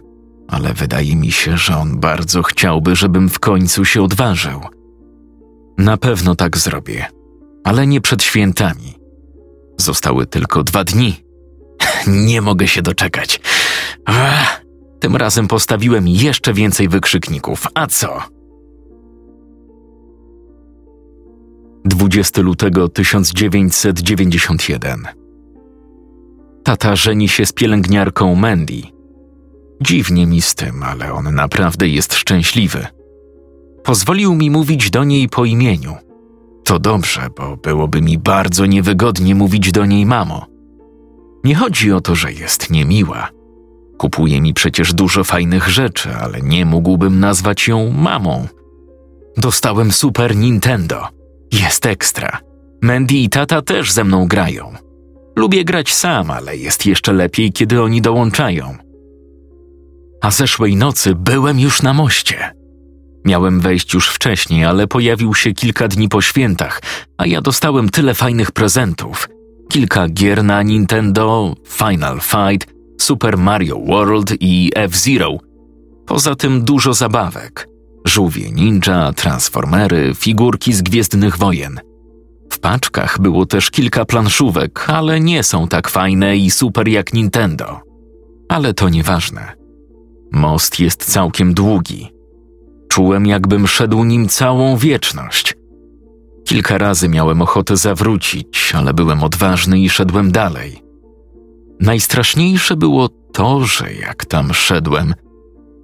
ale 0.48 0.74
wydaje 0.74 1.16
mi 1.16 1.32
się, 1.32 1.58
że 1.58 1.78
on 1.78 2.00
bardzo 2.00 2.44
chciałby, 2.44 2.96
żebym 2.96 3.30
w 3.30 3.40
końcu 3.40 3.86
się 3.86 4.04
odważył. 4.04 4.62
Na 5.78 5.98
pewno 5.98 6.36
tak 6.36 6.58
zrobię, 6.58 7.06
ale 7.64 7.88
nie 7.88 8.02
przed 8.02 8.24
świętami. 8.24 8.96
Zostały 9.78 10.28
tylko 10.28 10.64
dwa 10.64 10.84
dni. 10.84 11.24
Nie 12.08 12.42
mogę 12.42 12.68
się 12.68 12.82
doczekać. 12.82 13.42
Tym 15.00 15.16
razem 15.16 15.48
postawiłem 15.48 16.08
jeszcze 16.08 16.54
więcej 16.54 16.90
wykrzykników. 16.90 17.68
A 17.74 17.88
co? 17.88 18.39
20 21.90 22.42
lutego 22.42 22.90
1991 22.90 25.08
Tata 26.64 26.96
żeni 26.96 27.30
się 27.30 27.46
z 27.46 27.54
pielęgniarką 27.54 28.36
Mandy. 28.36 28.82
Dziwnie 29.82 30.28
mi 30.28 30.42
z 30.42 30.56
tym, 30.56 30.84
ale 30.84 31.14
on 31.14 31.36
naprawdę 31.36 31.88
jest 31.88 32.14
szczęśliwy. 32.14 32.88
Pozwolił 33.84 34.36
mi 34.36 34.52
mówić 34.52 34.90
do 34.90 35.04
niej 35.04 35.30
po 35.30 35.46
imieniu. 35.46 35.96
To 36.64 36.80
dobrze, 36.80 37.28
bo 37.38 37.58
byłoby 37.58 38.02
mi 38.02 38.18
bardzo 38.18 38.66
niewygodnie 38.66 39.36
mówić 39.36 39.72
do 39.72 39.86
niej 39.86 40.06
mamo. 40.06 40.46
Nie 41.44 41.56
chodzi 41.56 41.92
o 41.92 42.02
to, 42.02 42.16
że 42.16 42.34
jest 42.34 42.70
niemiła. 42.70 43.30
Kupuje 43.98 44.42
mi 44.42 44.54
przecież 44.54 44.94
dużo 44.94 45.24
fajnych 45.24 45.70
rzeczy, 45.70 46.16
ale 46.16 46.42
nie 46.42 46.66
mógłbym 46.66 47.20
nazwać 47.20 47.68
ją 47.68 47.92
mamą. 47.92 48.48
Dostałem 49.38 49.92
Super 49.92 50.36
Nintendo. 50.36 51.19
Jest 51.52 51.86
ekstra. 51.86 52.40
Mandy 52.82 53.14
i 53.14 53.30
tata 53.30 53.62
też 53.62 53.92
ze 53.92 54.04
mną 54.04 54.28
grają. 54.28 54.74
Lubię 55.36 55.66
grać 55.66 55.94
sam, 55.94 56.32
ale 56.32 56.58
jest 56.58 56.86
jeszcze 56.86 57.14
lepiej, 57.14 57.52
kiedy 57.52 57.82
oni 57.82 58.02
dołączają. 58.02 58.78
A 60.22 60.32
zeszłej 60.32 60.76
nocy 60.76 61.16
byłem 61.16 61.60
już 61.60 61.82
na 61.82 61.94
moście. 61.94 62.52
Miałem 63.26 63.60
wejść 63.60 63.94
już 63.94 64.10
wcześniej, 64.10 64.66
ale 64.66 64.88
pojawił 64.88 65.36
się 65.36 65.52
kilka 65.52 65.88
dni 65.88 66.10
po 66.10 66.22
świętach, 66.22 66.82
a 67.18 67.26
ja 67.26 67.42
dostałem 67.42 67.90
tyle 67.90 68.14
fajnych 68.14 68.52
prezentów. 68.52 69.30
Kilka 69.70 70.08
gier 70.08 70.44
na 70.44 70.64
Nintendo, 70.64 71.56
Final 71.68 72.20
Fight, 72.22 72.74
Super 73.02 73.38
Mario 73.38 73.80
World 73.80 74.34
i 74.40 74.72
F-Zero. 74.76 75.38
Poza 76.06 76.36
tym 76.36 76.66
dużo 76.66 76.94
zabawek. 76.94 77.68
Żółwie 78.06 78.52
ninja, 78.52 79.14
transformery, 79.14 80.12
figurki 80.16 80.74
z 80.74 80.82
Gwiezdnych 80.82 81.38
Wojen. 81.38 81.80
W 82.50 82.60
paczkach 82.60 83.22
było 83.22 83.46
też 83.46 83.72
kilka 83.72 84.06
planszówek, 84.06 84.90
ale 84.90 85.20
nie 85.20 85.44
są 85.44 85.68
tak 85.68 85.90
fajne 85.90 86.38
i 86.38 86.52
super 86.52 86.88
jak 86.88 87.14
Nintendo. 87.14 87.80
Ale 88.50 88.74
to 88.74 88.90
nieważne. 88.90 89.54
Most 90.32 90.80
jest 90.80 91.06
całkiem 91.06 91.54
długi. 91.54 92.12
Czułem, 92.90 93.26
jakbym 93.26 93.68
szedł 93.68 94.04
nim 94.04 94.28
całą 94.28 94.78
wieczność. 94.78 95.54
Kilka 96.46 96.78
razy 96.78 97.10
miałem 97.10 97.42
ochotę 97.42 97.78
zawrócić, 97.78 98.74
ale 98.76 98.94
byłem 98.94 99.24
odważny 99.24 99.80
i 99.80 99.90
szedłem 99.90 100.32
dalej. 100.32 100.84
Najstraszniejsze 101.80 102.76
było 102.76 103.10
to, 103.34 103.66
że 103.66 103.94
jak 103.94 104.26
tam 104.26 104.54
szedłem, 104.54 105.14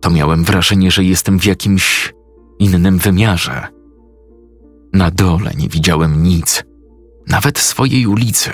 to 0.06 0.12
miałem 0.12 0.44
wrażenie, 0.44 0.92
że 0.92 1.04
jestem 1.04 1.40
w 1.40 1.46
jakimś 1.46 2.14
innym 2.60 2.98
wymiarze. 2.98 3.68
Na 4.94 5.12
dole 5.12 5.52
nie 5.58 5.70
widziałem 5.70 6.24
nic, 6.24 6.64
nawet 7.28 7.60
swojej 7.60 8.08
ulicy. 8.08 8.52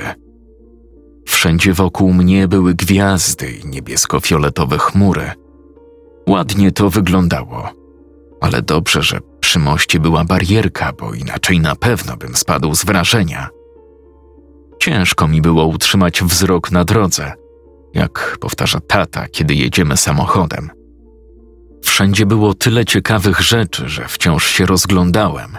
Wszędzie 1.26 1.74
wokół 1.74 2.14
mnie 2.14 2.48
były 2.48 2.74
gwiazdy 2.74 3.52
i 3.52 3.66
niebiesko-fioletowe 3.68 4.78
chmury. 4.78 5.32
Ładnie 6.30 6.72
to 6.72 6.90
wyglądało, 6.90 7.70
ale 8.42 8.62
dobrze, 8.62 9.02
że 9.02 9.20
przy 9.40 9.60
moście 9.60 10.00
była 10.00 10.24
barierka, 10.24 10.94
bo 11.00 11.14
inaczej 11.14 11.60
na 11.60 11.76
pewno 11.76 12.18
bym 12.18 12.36
spadł 12.36 12.76
z 12.76 12.86
wrażenia. 12.86 13.50
Ciężko 14.80 15.28
mi 15.28 15.42
było 15.42 15.66
utrzymać 15.66 16.24
wzrok 16.24 16.72
na 16.72 16.84
drodze. 16.84 17.34
jak 17.94 18.38
powtarza 18.40 18.80
tata, 18.80 19.28
kiedy 19.28 19.56
jedziemy 19.56 19.98
samochodem. 19.98 20.81
Wszędzie 21.82 22.26
było 22.26 22.54
tyle 22.54 22.86
ciekawych 22.86 23.42
rzeczy, 23.42 23.90
że 23.90 24.08
wciąż 24.08 24.48
się 24.48 24.66
rozglądałem. 24.66 25.58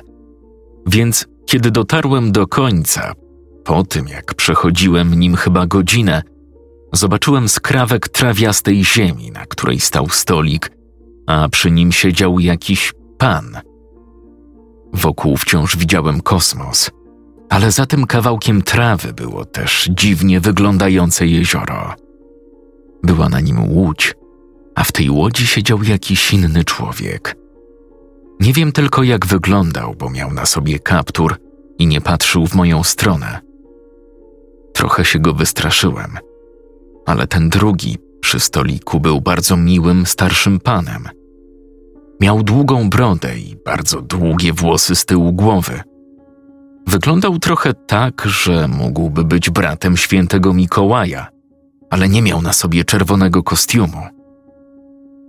Więc 0.86 1.26
kiedy 1.46 1.70
dotarłem 1.70 2.32
do 2.32 2.46
końca, 2.46 3.12
po 3.64 3.84
tym 3.84 4.08
jak 4.08 4.34
przechodziłem 4.34 5.14
nim 5.14 5.36
chyba 5.36 5.66
godzinę, 5.66 6.22
zobaczyłem 6.92 7.48
skrawek 7.48 8.08
trawiastej 8.08 8.84
ziemi, 8.84 9.30
na 9.30 9.46
której 9.46 9.80
stał 9.80 10.08
stolik, 10.08 10.70
a 11.26 11.48
przy 11.48 11.70
nim 11.70 11.92
siedział 11.92 12.40
jakiś 12.40 12.92
pan. 13.18 13.60
Wokół 14.92 15.36
wciąż 15.36 15.76
widziałem 15.76 16.20
kosmos, 16.20 16.90
ale 17.48 17.72
za 17.72 17.86
tym 17.86 18.06
kawałkiem 18.06 18.62
trawy 18.62 19.12
było 19.12 19.44
też 19.44 19.88
dziwnie 19.90 20.40
wyglądające 20.40 21.26
jezioro. 21.26 21.94
Była 23.02 23.28
na 23.28 23.40
nim 23.40 23.70
łódź, 23.70 24.14
a 24.74 24.84
w 24.84 24.92
tej 24.92 25.10
łodzi 25.10 25.46
siedział 25.46 25.82
jakiś 25.82 26.32
inny 26.32 26.64
człowiek. 26.64 27.36
Nie 28.40 28.52
wiem 28.52 28.72
tylko 28.72 29.02
jak 29.02 29.26
wyglądał, 29.26 29.94
bo 29.94 30.10
miał 30.10 30.32
na 30.32 30.46
sobie 30.46 30.78
kaptur 30.78 31.36
i 31.78 31.86
nie 31.86 32.00
patrzył 32.00 32.46
w 32.46 32.54
moją 32.54 32.82
stronę. 32.82 33.40
Trochę 34.72 35.04
się 35.04 35.18
go 35.18 35.34
wystraszyłem, 35.34 36.18
ale 37.06 37.26
ten 37.26 37.48
drugi 37.48 37.98
przy 38.20 38.40
stoliku 38.40 39.00
był 39.00 39.20
bardzo 39.20 39.56
miłym, 39.56 40.06
starszym 40.06 40.60
panem. 40.60 41.08
Miał 42.20 42.42
długą 42.42 42.90
brodę 42.90 43.38
i 43.38 43.56
bardzo 43.64 44.02
długie 44.02 44.52
włosy 44.52 44.96
z 44.96 45.04
tyłu 45.04 45.32
głowy. 45.32 45.80
Wyglądał 46.86 47.38
trochę 47.38 47.74
tak, 47.74 48.22
że 48.26 48.68
mógłby 48.68 49.24
być 49.24 49.50
bratem 49.50 49.96
świętego 49.96 50.54
Mikołaja, 50.54 51.28
ale 51.90 52.08
nie 52.08 52.22
miał 52.22 52.42
na 52.42 52.52
sobie 52.52 52.84
czerwonego 52.84 53.42
kostiumu. 53.42 54.02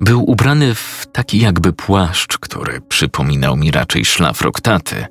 Był 0.04 0.30
ubrany 0.32 0.76
w 0.76 1.08
taki 1.12 1.40
jakby 1.40 1.74
płaszcz, 1.74 2.38
który 2.38 2.82
przypominał 2.82 3.56
mi 3.56 3.72
raczej 3.72 4.06
szlafrok 4.06 4.62
taty. 4.62 5.06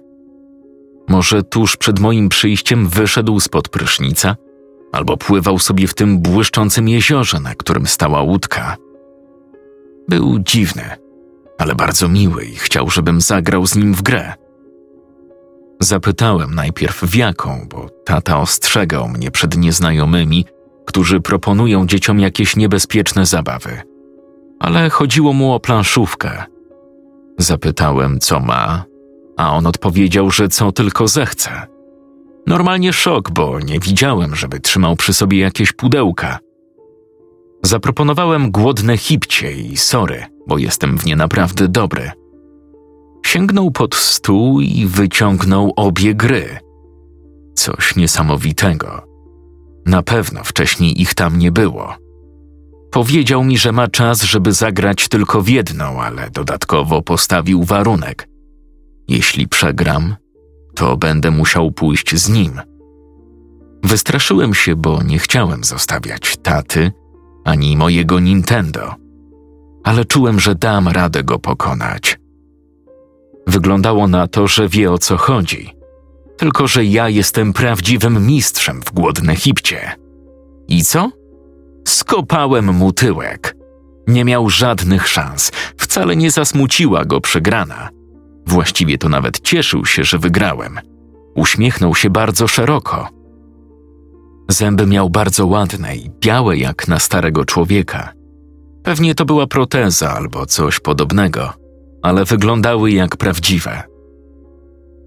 Może 1.08 1.42
tuż 1.42 1.76
przed 1.76 1.98
moim 1.98 2.28
przyjściem 2.28 2.88
wyszedł 2.88 3.40
spod 3.40 3.68
prysznica, 3.68 4.36
albo 4.92 5.16
pływał 5.16 5.58
sobie 5.58 5.86
w 5.86 5.94
tym 5.94 6.18
błyszczącym 6.18 6.88
jeziorze, 6.88 7.40
na 7.40 7.54
którym 7.54 7.86
stała 7.86 8.22
łódka. 8.22 8.76
Był 10.08 10.38
dziwny, 10.38 10.90
ale 11.58 11.74
bardzo 11.74 12.08
miły 12.08 12.44
i 12.44 12.54
chciał, 12.54 12.90
żebym 12.90 13.20
zagrał 13.20 13.66
z 13.66 13.76
nim 13.76 13.94
w 13.94 14.02
grę. 14.02 14.34
Zapytałem 15.80 16.54
najpierw 16.54 17.00
w 17.00 17.14
jaką, 17.14 17.66
bo 17.70 17.88
tata 18.04 18.40
ostrzegał 18.40 19.08
mnie 19.08 19.30
przed 19.30 19.56
nieznajomymi, 19.56 20.44
którzy 20.86 21.20
proponują 21.20 21.86
dzieciom 21.86 22.20
jakieś 22.20 22.56
niebezpieczne 22.56 23.26
zabawy. 23.26 23.91
Ale 24.62 24.90
chodziło 24.90 25.32
mu 25.32 25.52
o 25.52 25.60
planszówkę. 25.60 26.44
Zapytałem, 27.38 28.20
co 28.20 28.40
ma, 28.40 28.84
a 29.36 29.52
on 29.52 29.66
odpowiedział, 29.66 30.30
że 30.30 30.48
co 30.48 30.72
tylko 30.72 31.08
zechce. 31.08 31.50
Normalnie 32.46 32.92
szok, 32.92 33.30
bo 33.30 33.60
nie 33.60 33.80
widziałem, 33.80 34.34
żeby 34.36 34.60
trzymał 34.60 34.96
przy 34.96 35.14
sobie 35.14 35.38
jakieś 35.38 35.72
pudełka. 35.72 36.38
Zaproponowałem 37.62 38.50
głodne 38.50 38.96
hipcie 38.96 39.52
i 39.52 39.76
sory, 39.76 40.24
bo 40.46 40.58
jestem 40.58 40.98
w 40.98 41.06
nie 41.06 41.16
naprawdę 41.16 41.68
dobry. 41.68 42.10
Sięgnął 43.26 43.70
pod 43.70 43.94
stół 43.94 44.60
i 44.60 44.86
wyciągnął 44.86 45.72
obie 45.76 46.14
gry. 46.14 46.58
Coś 47.54 47.96
niesamowitego. 47.96 49.02
Na 49.86 50.02
pewno 50.02 50.44
wcześniej 50.44 51.00
ich 51.02 51.14
tam 51.14 51.38
nie 51.38 51.52
było. 51.52 52.01
Powiedział 52.92 53.44
mi, 53.44 53.58
że 53.58 53.72
ma 53.72 53.88
czas, 53.88 54.22
żeby 54.22 54.52
zagrać 54.52 55.08
tylko 55.08 55.42
w 55.42 55.48
jedną, 55.48 56.02
ale 56.02 56.30
dodatkowo 56.30 57.02
postawił 57.02 57.64
warunek. 57.64 58.28
Jeśli 59.08 59.48
przegram, 59.48 60.16
to 60.74 60.96
będę 60.96 61.30
musiał 61.30 61.72
pójść 61.72 62.16
z 62.16 62.28
nim. 62.28 62.60
Wystraszyłem 63.82 64.54
się, 64.54 64.76
bo 64.76 65.02
nie 65.02 65.18
chciałem 65.18 65.64
zostawiać 65.64 66.36
taty 66.42 66.92
ani 67.44 67.76
mojego 67.76 68.20
Nintendo, 68.20 68.94
ale 69.84 70.04
czułem, 70.04 70.40
że 70.40 70.54
dam 70.54 70.88
radę 70.88 71.24
go 71.24 71.38
pokonać. 71.38 72.18
Wyglądało 73.46 74.08
na 74.08 74.26
to, 74.26 74.48
że 74.48 74.68
wie 74.68 74.92
o 74.92 74.98
co 74.98 75.16
chodzi, 75.16 75.74
tylko 76.36 76.68
że 76.68 76.84
ja 76.84 77.08
jestem 77.08 77.52
prawdziwym 77.52 78.26
mistrzem 78.26 78.82
w 78.82 78.92
głodne 78.92 79.36
hipcie. 79.36 79.92
I 80.68 80.84
co? 80.84 81.21
Skopałem 81.88 82.74
mu 82.74 82.92
tyłek. 82.92 83.56
Nie 84.06 84.24
miał 84.24 84.50
żadnych 84.50 85.08
szans, 85.08 85.52
wcale 85.76 86.16
nie 86.16 86.30
zasmuciła 86.30 87.04
go 87.04 87.20
przegrana. 87.20 87.88
Właściwie 88.46 88.98
to 88.98 89.08
nawet 89.08 89.40
cieszył 89.40 89.86
się, 89.86 90.04
że 90.04 90.18
wygrałem. 90.18 90.80
Uśmiechnął 91.34 91.94
się 91.94 92.10
bardzo 92.10 92.48
szeroko. 92.48 93.08
Zęby 94.48 94.86
miał 94.86 95.10
bardzo 95.10 95.46
ładne 95.46 95.96
i 95.96 96.10
białe 96.20 96.56
jak 96.56 96.88
na 96.88 96.98
starego 96.98 97.44
człowieka. 97.44 98.12
Pewnie 98.82 99.14
to 99.14 99.24
była 99.24 99.46
proteza 99.46 100.10
albo 100.10 100.46
coś 100.46 100.80
podobnego, 100.80 101.52
ale 102.02 102.24
wyglądały 102.24 102.90
jak 102.90 103.16
prawdziwe. 103.16 103.82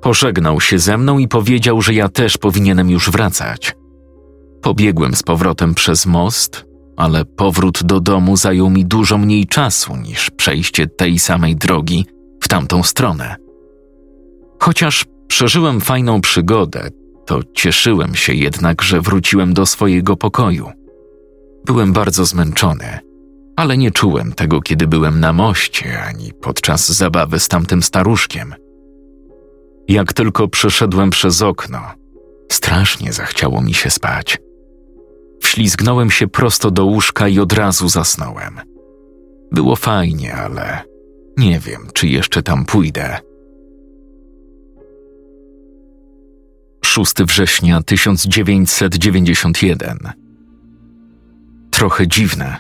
Pożegnał 0.02 0.62
się 0.62 0.80
ze 0.80 0.98
mną 0.98 1.18
i 1.18 1.28
powiedział, 1.28 1.82
że 1.82 1.94
ja 1.94 2.10
też 2.10 2.38
powinienem 2.38 2.90
już 2.90 3.12
wracać. 3.12 3.76
Pobiegłem 4.66 5.16
z 5.16 5.24
powrotem 5.24 5.76
przez 5.76 6.06
most, 6.06 6.66
ale 6.98 7.26
powrót 7.26 7.84
do 7.84 8.00
domu 8.00 8.38
zajął 8.38 8.70
mi 8.70 8.86
dużo 8.86 9.18
mniej 9.18 9.48
czasu 9.48 9.96
niż 9.96 10.30
przejście 10.30 10.88
tej 10.88 11.20
samej 11.20 11.56
drogi 11.56 12.06
w 12.42 12.48
tamtą 12.48 12.84
stronę. 12.84 13.36
Chociaż 14.60 15.06
przeżyłem 15.28 15.82
fajną 15.82 16.22
przygodę, 16.22 16.90
to 17.26 17.40
cieszyłem 17.54 18.16
się 18.16 18.34
jednak, 18.34 18.82
że 18.82 19.02
wróciłem 19.02 19.54
do 19.54 19.66
swojego 19.66 20.18
pokoju. 20.18 20.72
Byłem 21.66 21.94
bardzo 21.94 22.26
zmęczony, 22.26 23.00
ale 23.56 23.78
nie 23.78 23.92
czułem 23.92 24.34
tego, 24.34 24.62
kiedy 24.62 24.88
byłem 24.88 25.20
na 25.20 25.34
moście 25.34 26.04
ani 26.04 26.34
podczas 26.34 26.92
zabawy 26.92 27.40
z 27.40 27.48
tamtym 27.48 27.84
staruszkiem. 27.84 28.56
Jak 29.88 30.14
tylko 30.14 30.48
przeszedłem 30.48 31.10
przez 31.10 31.42
okno, 31.42 31.82
strasznie 32.52 33.14
zachciało 33.14 33.62
mi 33.62 33.74
się 33.74 33.90
spać. 33.90 34.45
Wślizgnąłem 35.56 36.12
się 36.12 36.28
prosto 36.28 36.72
do 36.72 36.86
łóżka 36.86 37.28
i 37.28 37.40
od 37.40 37.54
razu 37.54 37.90
zasnąłem. 37.90 38.60
Było 39.52 39.76
fajnie, 39.76 40.36
ale 40.36 40.84
nie 41.38 41.60
wiem, 41.60 41.88
czy 41.94 42.08
jeszcze 42.08 42.44
tam 42.44 42.66
pójdę. 42.66 43.20
6 46.86 47.14
września 47.14 47.82
1991. 47.82 49.98
Trochę 51.72 52.08
dziwne. 52.08 52.58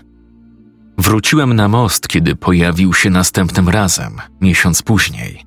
Wróciłem 0.97 1.53
na 1.53 1.67
most, 1.67 2.07
kiedy 2.07 2.35
pojawił 2.35 2.93
się 2.93 3.09
następnym 3.09 3.69
razem, 3.69 4.11
miesiąc 4.41 4.81
później. 4.81 5.45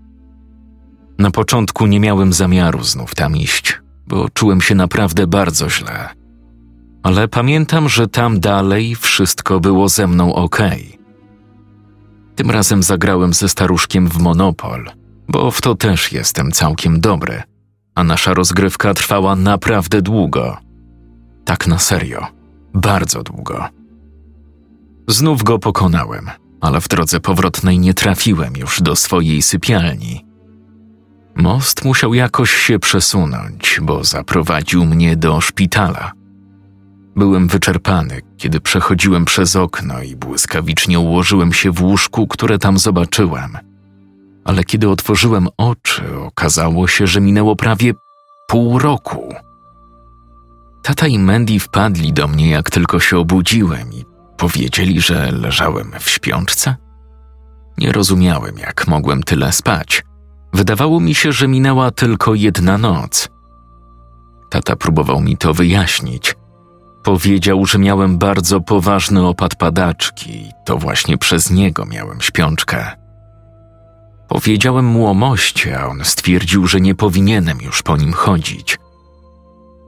Na 1.18 1.30
początku 1.30 1.86
nie 1.86 2.00
miałem 2.00 2.32
zamiaru 2.32 2.82
znów 2.82 3.14
tam 3.14 3.36
iść, 3.36 3.80
bo 4.06 4.28
czułem 4.28 4.60
się 4.60 4.74
naprawdę 4.74 5.26
bardzo 5.26 5.70
źle. 5.70 6.18
Ale 7.08 7.28
pamiętam, 7.28 7.88
że 7.88 8.08
tam 8.08 8.40
dalej 8.40 8.94
wszystko 8.94 9.60
było 9.60 9.88
ze 9.88 10.06
mną 10.06 10.34
ok. 10.34 10.58
Tym 12.36 12.50
razem 12.50 12.82
zagrałem 12.82 13.34
ze 13.34 13.48
staruszkiem 13.48 14.08
w 14.08 14.18
Monopol, 14.18 14.90
bo 15.28 15.50
w 15.50 15.60
to 15.60 15.74
też 15.74 16.12
jestem 16.12 16.52
całkiem 16.52 17.00
dobry, 17.00 17.42
a 17.94 18.04
nasza 18.04 18.34
rozgrywka 18.34 18.94
trwała 18.94 19.36
naprawdę 19.36 20.02
długo. 20.02 20.56
Tak 21.44 21.66
na 21.66 21.78
serio, 21.78 22.26
bardzo 22.74 23.22
długo. 23.22 23.68
Znów 25.06 25.42
go 25.42 25.58
pokonałem, 25.58 26.30
ale 26.60 26.80
w 26.80 26.88
drodze 26.88 27.20
powrotnej 27.20 27.78
nie 27.78 27.94
trafiłem 27.94 28.56
już 28.56 28.82
do 28.82 28.96
swojej 28.96 29.42
sypialni. 29.42 30.24
Most 31.36 31.84
musiał 31.84 32.14
jakoś 32.14 32.50
się 32.50 32.78
przesunąć, 32.78 33.80
bo 33.82 34.04
zaprowadził 34.04 34.84
mnie 34.84 35.16
do 35.16 35.40
szpitala. 35.40 36.17
Byłem 37.18 37.48
wyczerpany, 37.48 38.20
kiedy 38.36 38.60
przechodziłem 38.60 39.24
przez 39.24 39.56
okno 39.56 40.02
i 40.02 40.16
błyskawicznie 40.16 40.98
ułożyłem 40.98 41.52
się 41.52 41.70
w 41.70 41.82
łóżku, 41.82 42.26
które 42.26 42.58
tam 42.58 42.78
zobaczyłem. 42.78 43.58
Ale 44.44 44.64
kiedy 44.64 44.88
otworzyłem 44.88 45.48
oczy, 45.56 46.18
okazało 46.20 46.88
się, 46.88 47.06
że 47.06 47.20
minęło 47.20 47.56
prawie 47.56 47.92
pół 48.48 48.78
roku. 48.78 49.34
Tata 50.82 51.06
i 51.06 51.18
Mandy 51.18 51.60
wpadli 51.60 52.12
do 52.12 52.28
mnie, 52.28 52.50
jak 52.50 52.70
tylko 52.70 53.00
się 53.00 53.18
obudziłem 53.18 53.92
i 53.92 54.04
powiedzieli, 54.36 55.00
że 55.00 55.32
leżałem 55.32 55.92
w 56.00 56.10
śpiączce. 56.10 56.76
Nie 57.78 57.92
rozumiałem, 57.92 58.58
jak 58.58 58.86
mogłem 58.86 59.22
tyle 59.22 59.52
spać. 59.52 60.04
Wydawało 60.52 61.00
mi 61.00 61.14
się, 61.14 61.32
że 61.32 61.48
minęła 61.48 61.90
tylko 61.90 62.34
jedna 62.34 62.78
noc. 62.78 63.28
Tata 64.50 64.76
próbował 64.76 65.20
mi 65.20 65.36
to 65.36 65.54
wyjaśnić– 65.54 66.34
Powiedział, 67.08 67.66
że 67.66 67.78
miałem 67.78 68.18
bardzo 68.18 68.60
poważny 68.60 69.26
opad 69.26 69.54
padaczki 69.54 70.30
i 70.30 70.50
to 70.64 70.78
właśnie 70.78 71.18
przez 71.18 71.50
niego 71.50 71.86
miałem 71.86 72.20
śpiączkę. 72.20 72.92
Powiedziałem 74.28 74.84
mu 74.84 75.06
o 75.06 75.14
moście, 75.14 75.80
a 75.80 75.86
on 75.86 76.04
stwierdził, 76.04 76.66
że 76.66 76.80
nie 76.80 76.94
powinienem 76.94 77.58
już 77.62 77.82
po 77.82 77.96
nim 77.96 78.12
chodzić. 78.12 78.78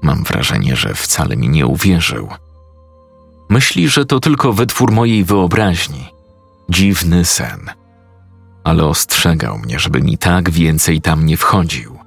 Mam 0.02 0.24
wrażenie, 0.24 0.76
że 0.76 0.94
wcale 0.94 1.36
mi 1.36 1.48
nie 1.48 1.66
uwierzył. 1.66 2.28
Myśli, 3.50 3.88
że 3.88 4.04
to 4.04 4.20
tylko 4.20 4.52
wytwór 4.52 4.92
mojej 4.92 5.24
wyobraźni. 5.24 6.08
Dziwny 6.68 7.24
sen. 7.24 7.70
Ale 8.64 8.84
ostrzegał 8.84 9.58
mnie, 9.58 9.78
żebym 9.78 10.08
i 10.08 10.18
tak 10.18 10.50
więcej 10.50 11.00
tam 11.00 11.26
nie 11.26 11.36
wchodził. 11.36 11.99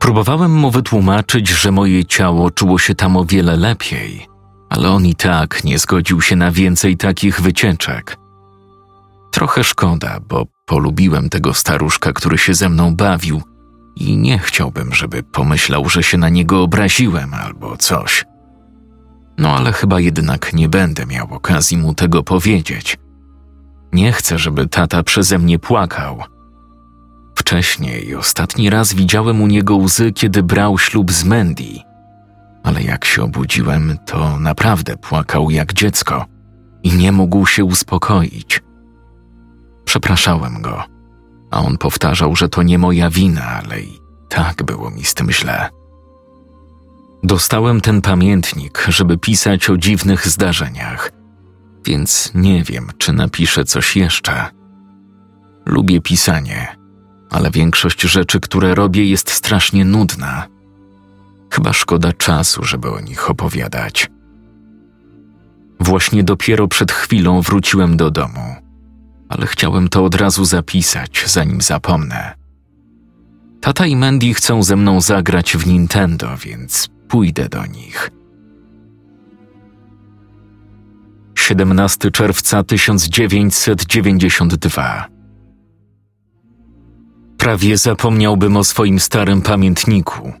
Próbowałem 0.00 0.50
mu 0.50 0.70
wytłumaczyć, 0.70 1.48
że 1.48 1.72
moje 1.72 2.04
ciało 2.04 2.50
czuło 2.50 2.78
się 2.78 2.94
tam 2.94 3.16
o 3.16 3.24
wiele 3.24 3.56
lepiej, 3.56 4.26
ale 4.70 4.90
on 4.90 5.06
i 5.06 5.14
tak 5.14 5.64
nie 5.64 5.78
zgodził 5.78 6.20
się 6.20 6.36
na 6.36 6.50
więcej 6.50 6.96
takich 6.96 7.40
wycieczek. 7.40 8.16
Trochę 9.30 9.64
szkoda, 9.64 10.20
bo 10.28 10.46
polubiłem 10.66 11.28
tego 11.28 11.54
staruszka, 11.54 12.12
który 12.12 12.38
się 12.38 12.54
ze 12.54 12.68
mną 12.68 12.96
bawił 12.96 13.42
i 13.96 14.16
nie 14.16 14.38
chciałbym, 14.38 14.94
żeby 14.94 15.22
pomyślał, 15.22 15.88
że 15.88 16.02
się 16.02 16.18
na 16.18 16.28
niego 16.28 16.62
obraziłem 16.62 17.34
albo 17.34 17.76
coś. 17.76 18.24
No 19.38 19.56
ale 19.56 19.72
chyba 19.72 20.00
jednak 20.00 20.52
nie 20.52 20.68
będę 20.68 21.06
miał 21.06 21.34
okazji 21.34 21.76
mu 21.76 21.94
tego 21.94 22.22
powiedzieć. 22.22 22.98
Nie 23.92 24.12
chcę, 24.12 24.38
żeby 24.38 24.66
tata 24.66 25.02
przeze 25.02 25.38
mnie 25.38 25.58
płakał. 25.58 26.22
Wcześniej, 27.50 28.14
ostatni 28.14 28.70
raz 28.70 28.94
widziałem 28.94 29.42
u 29.42 29.46
niego 29.46 29.76
łzy, 29.76 30.12
kiedy 30.12 30.42
brał 30.42 30.78
ślub 30.78 31.12
z 31.12 31.24
Mandy. 31.24 31.78
Ale 32.62 32.82
jak 32.82 33.04
się 33.04 33.22
obudziłem, 33.22 33.98
to 34.06 34.38
naprawdę 34.38 34.96
płakał 34.96 35.50
jak 35.50 35.72
dziecko 35.72 36.26
i 36.82 36.92
nie 36.92 37.12
mógł 37.12 37.46
się 37.46 37.64
uspokoić. 37.64 38.62
Przepraszałem 39.84 40.62
go, 40.62 40.84
a 41.50 41.60
on 41.60 41.78
powtarzał, 41.78 42.36
że 42.36 42.48
to 42.48 42.62
nie 42.62 42.78
moja 42.78 43.10
wina, 43.10 43.46
ale 43.46 43.80
i 43.80 43.98
tak 44.28 44.62
było 44.62 44.90
mi 44.90 45.04
z 45.04 45.14
tym 45.14 45.30
źle. 45.30 45.68
Dostałem 47.22 47.80
ten 47.80 48.00
pamiętnik, 48.00 48.84
żeby 48.88 49.18
pisać 49.18 49.70
o 49.70 49.76
dziwnych 49.76 50.28
zdarzeniach, 50.28 51.10
więc 51.86 52.32
nie 52.34 52.62
wiem, 52.62 52.88
czy 52.98 53.12
napiszę 53.12 53.64
coś 53.64 53.96
jeszcze. 53.96 54.46
Lubię 55.66 56.00
pisanie, 56.00 56.79
ale 57.30 57.50
większość 57.50 58.00
rzeczy, 58.00 58.40
które 58.40 58.74
robię, 58.74 59.04
jest 59.04 59.30
strasznie 59.30 59.84
nudna. 59.84 60.46
Chyba 61.50 61.72
szkoda 61.72 62.12
czasu, 62.12 62.64
żeby 62.64 62.90
o 62.90 63.00
nich 63.00 63.30
opowiadać. 63.30 64.10
Właśnie 65.80 66.24
dopiero 66.24 66.68
przed 66.68 66.92
chwilą 66.92 67.40
wróciłem 67.40 67.96
do 67.96 68.10
domu, 68.10 68.54
ale 69.28 69.46
chciałem 69.46 69.88
to 69.88 70.04
od 70.04 70.14
razu 70.14 70.44
zapisać, 70.44 71.24
zanim 71.26 71.60
zapomnę. 71.60 72.34
Tata 73.60 73.86
i 73.86 73.96
Mandy 73.96 74.34
chcą 74.34 74.62
ze 74.62 74.76
mną 74.76 75.00
zagrać 75.00 75.56
w 75.56 75.66
Nintendo, 75.66 76.36
więc 76.36 76.88
pójdę 77.08 77.48
do 77.48 77.66
nich. 77.66 78.10
17 81.34 82.10
czerwca 82.10 82.62
1992 82.62 85.19
Prawie 87.40 87.78
zapomniałbym 87.78 88.56
o 88.56 88.64
swoim 88.64 89.00
starym 89.00 89.42
pamiętniku. 89.42 90.32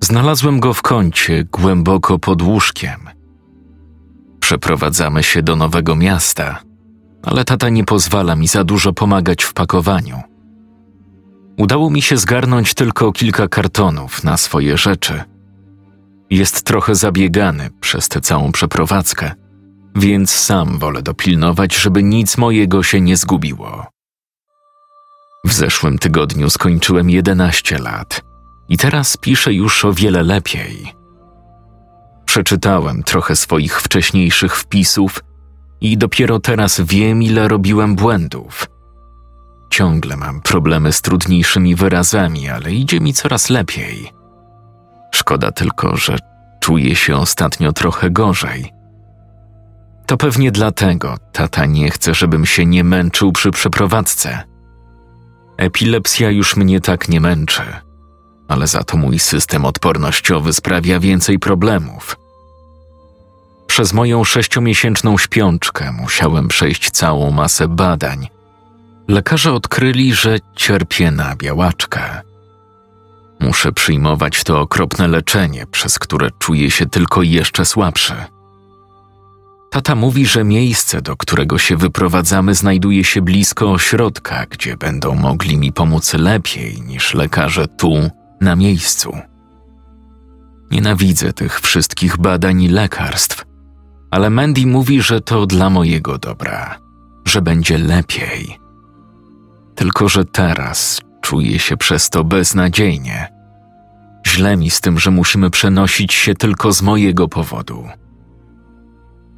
Znalazłem 0.00 0.60
go 0.60 0.74
w 0.74 0.82
kącie, 0.82 1.44
głęboko 1.44 2.18
pod 2.18 2.42
łóżkiem. 2.42 3.00
Przeprowadzamy 4.40 5.22
się 5.22 5.42
do 5.42 5.56
nowego 5.56 5.96
miasta, 5.96 6.62
ale 7.22 7.44
tata 7.44 7.68
nie 7.68 7.84
pozwala 7.84 8.36
mi 8.36 8.48
za 8.48 8.64
dużo 8.64 8.92
pomagać 8.92 9.44
w 9.44 9.52
pakowaniu. 9.52 10.22
Udało 11.58 11.90
mi 11.90 12.02
się 12.02 12.16
zgarnąć 12.16 12.74
tylko 12.74 13.12
kilka 13.12 13.48
kartonów 13.48 14.24
na 14.24 14.36
swoje 14.36 14.76
rzeczy. 14.76 15.22
Jest 16.30 16.62
trochę 16.62 16.94
zabiegany 16.94 17.70
przez 17.80 18.08
tę 18.08 18.20
całą 18.20 18.52
przeprowadzkę, 18.52 19.32
więc 19.96 20.30
sam 20.30 20.78
wolę 20.78 21.02
dopilnować, 21.02 21.76
żeby 21.76 22.02
nic 22.02 22.38
mojego 22.38 22.82
się 22.82 23.00
nie 23.00 23.16
zgubiło. 23.16 23.99
W 25.46 25.52
zeszłym 25.52 25.98
tygodniu 25.98 26.50
skończyłem 26.50 27.10
11 27.10 27.78
lat 27.78 28.22
i 28.68 28.76
teraz 28.76 29.16
piszę 29.16 29.54
już 29.54 29.84
o 29.84 29.92
wiele 29.92 30.22
lepiej. 30.22 30.94
Przeczytałem 32.24 33.02
trochę 33.02 33.36
swoich 33.36 33.80
wcześniejszych 33.80 34.56
wpisów 34.56 35.20
i 35.80 35.98
dopiero 35.98 36.38
teraz 36.40 36.80
wiem, 36.80 37.22
ile 37.22 37.48
robiłem 37.48 37.96
błędów. 37.96 38.66
Ciągle 39.70 40.16
mam 40.16 40.40
problemy 40.40 40.92
z 40.92 41.02
trudniejszymi 41.02 41.74
wyrazami, 41.74 42.48
ale 42.48 42.72
idzie 42.72 43.00
mi 43.00 43.14
coraz 43.14 43.50
lepiej. 43.50 44.12
Szkoda 45.14 45.52
tylko, 45.52 45.96
że 45.96 46.18
czuję 46.60 46.96
się 46.96 47.16
ostatnio 47.16 47.72
trochę 47.72 48.10
gorzej. 48.10 48.72
To 50.06 50.16
pewnie 50.16 50.50
dlatego 50.50 51.16
tata 51.32 51.66
nie 51.66 51.90
chce, 51.90 52.14
żebym 52.14 52.46
się 52.46 52.66
nie 52.66 52.84
męczył 52.84 53.32
przy 53.32 53.50
przeprowadzce. 53.50 54.49
Epilepsja 55.60 56.30
już 56.30 56.56
mnie 56.56 56.80
tak 56.80 57.08
nie 57.08 57.20
męczy, 57.20 57.62
ale 58.48 58.66
za 58.66 58.84
to 58.84 58.96
mój 58.96 59.18
system 59.18 59.64
odpornościowy 59.64 60.52
sprawia 60.52 61.00
więcej 61.00 61.38
problemów. 61.38 62.16
Przez 63.66 63.92
moją 63.92 64.24
sześciomiesięczną 64.24 65.18
śpiączkę 65.18 65.92
musiałem 65.92 66.48
przejść 66.48 66.90
całą 66.90 67.30
masę 67.30 67.68
badań. 67.68 68.28
Lekarze 69.08 69.52
odkryli, 69.52 70.14
że 70.14 70.38
cierpię 70.56 71.10
na 71.10 71.36
białaczkę. 71.36 72.22
Muszę 73.40 73.72
przyjmować 73.72 74.44
to 74.44 74.60
okropne 74.60 75.08
leczenie, 75.08 75.66
przez 75.66 75.98
które 75.98 76.30
czuję 76.38 76.70
się 76.70 76.86
tylko 76.86 77.22
jeszcze 77.22 77.64
słabszy. 77.64 78.14
Tata 79.70 79.94
mówi, 79.94 80.26
że 80.26 80.44
miejsce, 80.44 81.02
do 81.02 81.16
którego 81.16 81.58
się 81.58 81.76
wyprowadzamy, 81.76 82.54
znajduje 82.54 83.04
się 83.04 83.22
blisko 83.22 83.72
ośrodka, 83.72 84.46
gdzie 84.50 84.76
będą 84.76 85.14
mogli 85.14 85.56
mi 85.56 85.72
pomóc 85.72 86.14
lepiej 86.14 86.82
niż 86.82 87.14
lekarze 87.14 87.68
tu, 87.68 88.10
na 88.40 88.56
miejscu. 88.56 89.18
Nienawidzę 90.70 91.32
tych 91.32 91.60
wszystkich 91.60 92.16
badań 92.16 92.62
i 92.62 92.68
lekarstw, 92.68 93.44
ale 94.10 94.30
Mandy 94.30 94.66
mówi, 94.66 95.02
że 95.02 95.20
to 95.20 95.46
dla 95.46 95.70
mojego 95.70 96.18
dobra, 96.18 96.78
że 97.24 97.42
będzie 97.42 97.78
lepiej. 97.78 98.58
Tylko, 99.74 100.08
że 100.08 100.24
teraz 100.24 101.00
czuję 101.20 101.58
się 101.58 101.76
przez 101.76 102.10
to 102.10 102.24
beznadziejnie. 102.24 103.28
Źle 104.26 104.56
mi 104.56 104.70
z 104.70 104.80
tym, 104.80 104.98
że 104.98 105.10
musimy 105.10 105.50
przenosić 105.50 106.12
się 106.12 106.34
tylko 106.34 106.72
z 106.72 106.82
mojego 106.82 107.28
powodu. 107.28 107.88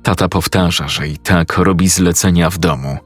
Tata 0.02 0.28
powtarza, 0.28 0.88
że 0.88 1.08
i 1.08 1.18
tak 1.18 1.58
robi 1.58 1.88
zlecenia 1.88 2.50
w 2.50 2.58
domu, 2.58 2.98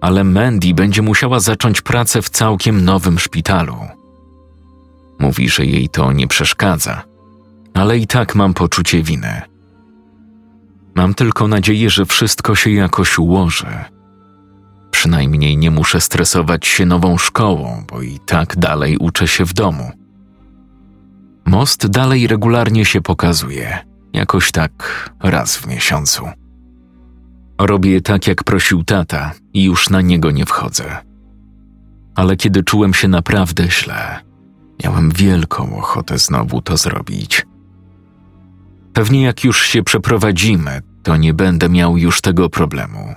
ale 0.00 0.24
Mandy 0.24 0.74
będzie 0.74 1.02
musiała 1.02 1.40
zacząć 1.40 1.80
pracę 1.80 2.22
w 2.22 2.30
całkiem 2.30 2.84
nowym 2.84 3.18
szpitalu. 3.18 3.76
Mówi, 5.18 5.48
że 5.48 5.66
jej 5.66 5.88
to 5.88 6.12
nie 6.12 6.28
przeszkadza, 6.28 7.02
ale 7.74 7.98
i 7.98 8.06
tak 8.06 8.34
mam 8.34 8.54
poczucie 8.54 9.02
winy. 9.02 9.42
Mam 10.94 11.14
tylko 11.14 11.48
nadzieję, 11.48 11.90
że 11.90 12.06
wszystko 12.06 12.54
się 12.54 12.70
jakoś 12.70 13.18
ułoży. 13.18 13.84
Przynajmniej 14.90 15.56
nie 15.56 15.70
muszę 15.70 16.00
stresować 16.00 16.66
się 16.66 16.86
nową 16.86 17.18
szkołą, 17.18 17.84
bo 17.90 18.02
i 18.02 18.18
tak 18.26 18.56
dalej 18.56 18.96
uczę 18.96 19.28
się 19.28 19.44
w 19.44 19.52
domu. 19.52 19.90
Most 21.46 21.86
dalej 21.86 22.26
regularnie 22.26 22.84
się 22.84 23.00
pokazuje 23.00 23.93
jakoś 24.14 24.52
tak 24.52 25.10
raz 25.20 25.56
w 25.56 25.66
miesiącu. 25.66 26.28
Robię 27.60 28.00
tak, 28.00 28.26
jak 28.26 28.44
prosił 28.44 28.84
tata 28.84 29.32
i 29.52 29.64
już 29.64 29.90
na 29.90 30.00
niego 30.00 30.30
nie 30.30 30.46
wchodzę. 30.46 30.96
Ale 32.14 32.36
kiedy 32.36 32.62
czułem 32.62 32.94
się 32.94 33.08
naprawdę 33.08 33.70
źle, 33.70 34.20
miałem 34.84 35.10
wielką 35.10 35.76
ochotę 35.78 36.18
znowu 36.18 36.62
to 36.62 36.76
zrobić. 36.76 37.46
Pewnie 38.92 39.22
jak 39.22 39.44
już 39.44 39.62
się 39.62 39.82
przeprowadzimy, 39.82 40.80
to 41.02 41.16
nie 41.16 41.34
będę 41.34 41.68
miał 41.68 41.98
już 41.98 42.20
tego 42.20 42.50
problemu. 42.50 43.14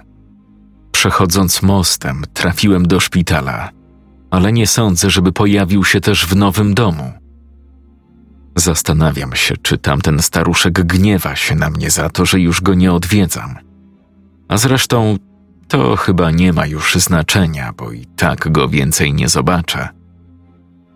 Przechodząc 0.92 1.62
mostem, 1.62 2.24
trafiłem 2.34 2.88
do 2.88 3.00
szpitala, 3.00 3.70
ale 4.32 4.52
nie 4.52 4.68
sądzę, 4.68 5.10
żeby 5.10 5.32
pojawił 5.32 5.84
się 5.84 6.02
też 6.02 6.26
w 6.26 6.36
nowym 6.36 6.74
domu. 6.74 7.14
Zastanawiam 8.58 9.36
się, 9.36 9.56
czy 9.62 9.78
tamten 9.78 10.22
staruszek 10.22 10.74
gniewa 10.74 11.36
się 11.36 11.56
na 11.56 11.70
mnie 11.70 11.92
za 11.92 12.10
to, 12.10 12.26
że 12.26 12.40
już 12.40 12.62
go 12.62 12.74
nie 12.74 12.94
odwiedzam. 12.94 13.56
A 14.48 14.58
zresztą 14.58 15.18
to 15.68 15.96
chyba 15.96 16.32
nie 16.32 16.54
ma 16.54 16.66
już 16.66 16.96
znaczenia, 16.96 17.74
bo 17.78 17.92
i 17.92 18.06
tak 18.06 18.52
go 18.52 18.70
więcej 18.70 19.14
nie 19.14 19.30
zobaczę. 19.30 19.90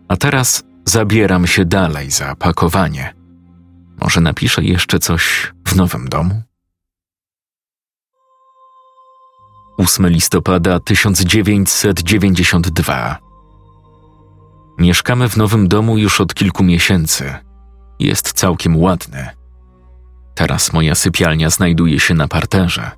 A 0.07 0.17
teraz 0.17 0.63
zabieram 0.85 1.47
się 1.47 1.65
dalej 1.65 2.11
za 2.11 2.35
pakowanie. 2.35 3.15
Może 4.01 4.21
napiszę 4.21 4.63
jeszcze 4.63 4.99
coś 4.99 5.53
w 5.67 5.75
nowym 5.75 6.09
domu? 6.09 6.41
8 9.77 10.07
listopada 10.07 10.79
1992 10.79 13.17
Mieszkamy 14.77 15.29
w 15.29 15.37
nowym 15.37 15.67
domu 15.67 15.97
już 15.97 16.21
od 16.21 16.33
kilku 16.33 16.63
miesięcy. 16.63 17.50
Jest 18.01 18.33
całkiem 18.33 18.77
ładny. 18.77 19.29
Teraz 20.35 20.73
moja 20.73 20.95
sypialnia 20.95 21.49
znajduje 21.49 21.99
się 21.99 22.13
na 22.13 22.27
parterze. 22.27 22.91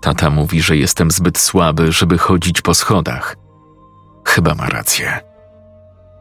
Tata 0.00 0.30
mówi, 0.30 0.62
że 0.62 0.76
jestem 0.76 1.10
zbyt 1.10 1.38
słaby, 1.38 1.92
żeby 1.92 2.18
chodzić 2.18 2.62
po 2.62 2.74
schodach. 2.74 3.36
Chyba 4.24 4.54
ma 4.54 4.66
rację. 4.66 5.20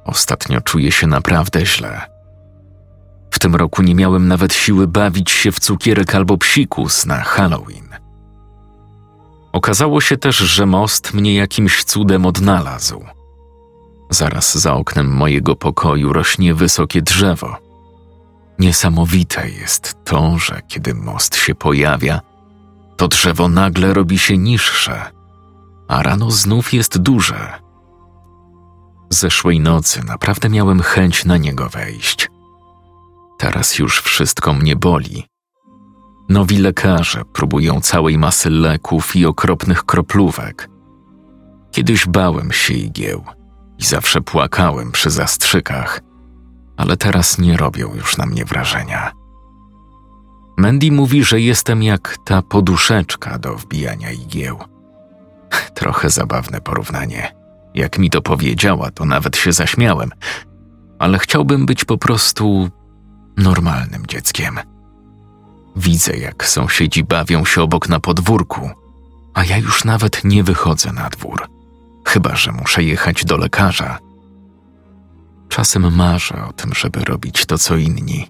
Ostatnio 0.05 0.61
czuję 0.61 0.91
się 0.91 1.07
naprawdę 1.07 1.65
źle. 1.65 2.01
W 3.31 3.39
tym 3.39 3.55
roku 3.55 3.81
nie 3.81 3.95
miałem 3.95 4.27
nawet 4.27 4.53
siły 4.53 4.87
bawić 4.87 5.31
się 5.31 5.51
w 5.51 5.59
cukierek 5.59 6.15
albo 6.15 6.37
psikus 6.37 7.05
na 7.05 7.17
Halloween. 7.17 7.87
Okazało 9.51 10.01
się 10.01 10.17
też, 10.17 10.37
że 10.37 10.65
most 10.65 11.13
mnie 11.13 11.35
jakimś 11.35 11.83
cudem 11.83 12.25
odnalazł. 12.25 13.05
Zaraz 14.09 14.57
za 14.57 14.73
oknem 14.73 15.07
mojego 15.07 15.55
pokoju 15.55 16.13
rośnie 16.13 16.53
wysokie 16.53 17.01
drzewo. 17.01 17.66
Niesamowite 18.59 19.49
jest 19.49 19.95
to, 20.03 20.37
że 20.39 20.61
kiedy 20.67 20.93
most 20.93 21.35
się 21.35 21.55
pojawia, 21.55 22.21
to 22.97 23.07
drzewo 23.07 23.47
nagle 23.47 23.93
robi 23.93 24.19
się 24.19 24.37
niższe, 24.37 25.11
a 25.87 26.03
rano 26.03 26.31
znów 26.31 26.73
jest 26.73 26.97
duże. 26.97 27.53
Zeszłej 29.09 29.59
nocy 29.59 30.03
naprawdę 30.03 30.49
miałem 30.49 30.81
chęć 30.81 31.25
na 31.25 31.37
niego 31.37 31.69
wejść. 31.69 32.29
Teraz 33.39 33.79
już 33.79 34.01
wszystko 34.01 34.53
mnie 34.53 34.75
boli. 34.75 35.25
Nowi 36.29 36.57
lekarze 36.57 37.25
próbują 37.33 37.81
całej 37.81 38.17
masy 38.17 38.49
leków 38.49 39.15
i 39.15 39.25
okropnych 39.25 39.83
kroplówek. 39.83 40.69
Kiedyś 41.71 42.05
bałem 42.05 42.51
się 42.51 42.73
igieł 42.73 43.23
i 43.77 43.83
zawsze 43.85 44.21
płakałem 44.21 44.91
przy 44.91 45.09
zastrzykach, 45.09 46.01
ale 46.77 46.97
teraz 46.97 47.37
nie 47.37 47.57
robią 47.57 47.95
już 47.95 48.17
na 48.17 48.25
mnie 48.25 48.45
wrażenia. 48.45 49.11
Mandy 50.57 50.91
mówi, 50.91 51.23
że 51.23 51.41
jestem 51.41 51.83
jak 51.83 52.17
ta 52.25 52.41
poduszeczka 52.41 53.39
do 53.39 53.55
wbijania 53.55 54.11
igieł. 54.11 54.59
Trochę 55.79 56.09
zabawne 56.09 56.61
porównanie. 56.61 57.35
Jak 57.73 57.99
mi 57.99 58.09
to 58.09 58.21
powiedziała, 58.21 58.91
to 58.91 59.05
nawet 59.05 59.37
się 59.37 59.53
zaśmiałem, 59.53 60.09
ale 60.99 61.19
chciałbym 61.19 61.65
być 61.65 61.85
po 61.85 61.97
prostu 61.97 62.69
normalnym 63.37 64.05
dzieckiem. 64.05 64.59
Widzę, 65.75 66.17
jak 66.17 66.45
sąsiedzi 66.45 67.03
bawią 67.03 67.45
się 67.45 67.61
obok 67.61 67.89
na 67.89 67.99
podwórku, 67.99 68.69
a 69.33 69.43
ja 69.43 69.57
już 69.57 69.85
nawet 69.85 70.23
nie 70.23 70.43
wychodzę 70.43 70.93
na 70.93 71.09
dwór, 71.09 71.47
chyba 72.05 72.35
że 72.35 72.51
muszę 72.51 72.83
jechać 72.83 73.25
do 73.25 73.37
lekarza. 73.37 73.99
Czasem 75.49 75.95
marzę 75.95 76.45
o 76.45 76.53
tym, 76.53 76.73
żeby 76.73 76.99
robić 76.99 77.45
to 77.45 77.57
co 77.57 77.77
inni. 77.77 78.27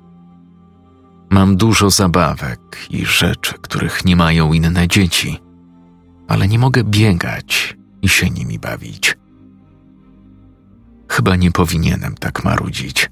Mam 1.29 1.57
dużo 1.57 1.89
zabawek 1.89 2.87
i 2.89 3.05
rzeczy, 3.05 3.53
których 3.61 4.05
nie 4.05 4.15
mają 4.15 4.53
inne 4.53 4.87
dzieci, 4.87 5.39
ale 6.27 6.47
nie 6.47 6.59
mogę 6.59 6.83
biegać 6.83 7.77
i 8.01 8.09
się 8.09 8.29
nimi 8.29 8.59
bawić. 8.59 9.17
Chyba 11.09 11.35
nie 11.35 11.51
powinienem 11.51 12.15
tak 12.15 12.43
marudzić. 12.43 13.09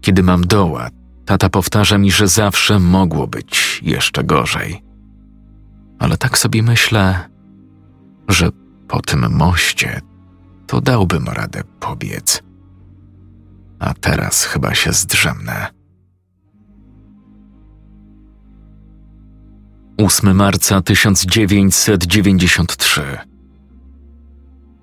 Kiedy 0.00 0.22
mam 0.22 0.46
doła, 0.46 0.88
tata 1.24 1.48
powtarza 1.48 1.98
mi, 1.98 2.10
że 2.10 2.28
zawsze 2.28 2.78
mogło 2.78 3.26
być 3.26 3.80
jeszcze 3.82 4.24
gorzej. 4.24 4.82
Ale 5.98 6.16
tak 6.16 6.38
sobie 6.38 6.62
myślę, 6.62 7.28
że 8.28 8.50
po 8.88 9.02
tym 9.02 9.36
moście 9.36 10.00
to 10.66 10.80
dałbym 10.80 11.28
radę 11.28 11.62
pobiec. 11.80 12.42
A 13.80 13.94
teraz 13.94 14.44
chyba 14.44 14.74
się 14.74 14.92
zdrzemnę. 14.92 15.66
8 19.98 20.36
marca 20.36 20.82
1993 20.82 23.18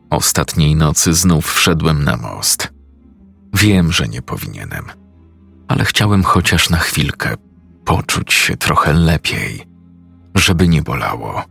Ostatniej 0.10 0.76
nocy 0.76 1.14
znów 1.14 1.54
wszedłem 1.54 2.04
na 2.04 2.18
most. 2.18 2.74
Wiem, 3.54 3.92
że 3.92 4.08
nie 4.08 4.22
powinienem 4.22 4.86
ale 5.68 5.86
chciałem 5.86 6.24
chociaż 6.24 6.70
na 6.70 6.78
chwilkę 6.78 7.36
poczuć 7.86 8.34
się 8.34 8.58
trochę 8.58 8.94
lepiej, 8.94 9.68
żeby 10.36 10.68
nie 10.68 10.82
bolało. 10.82 11.44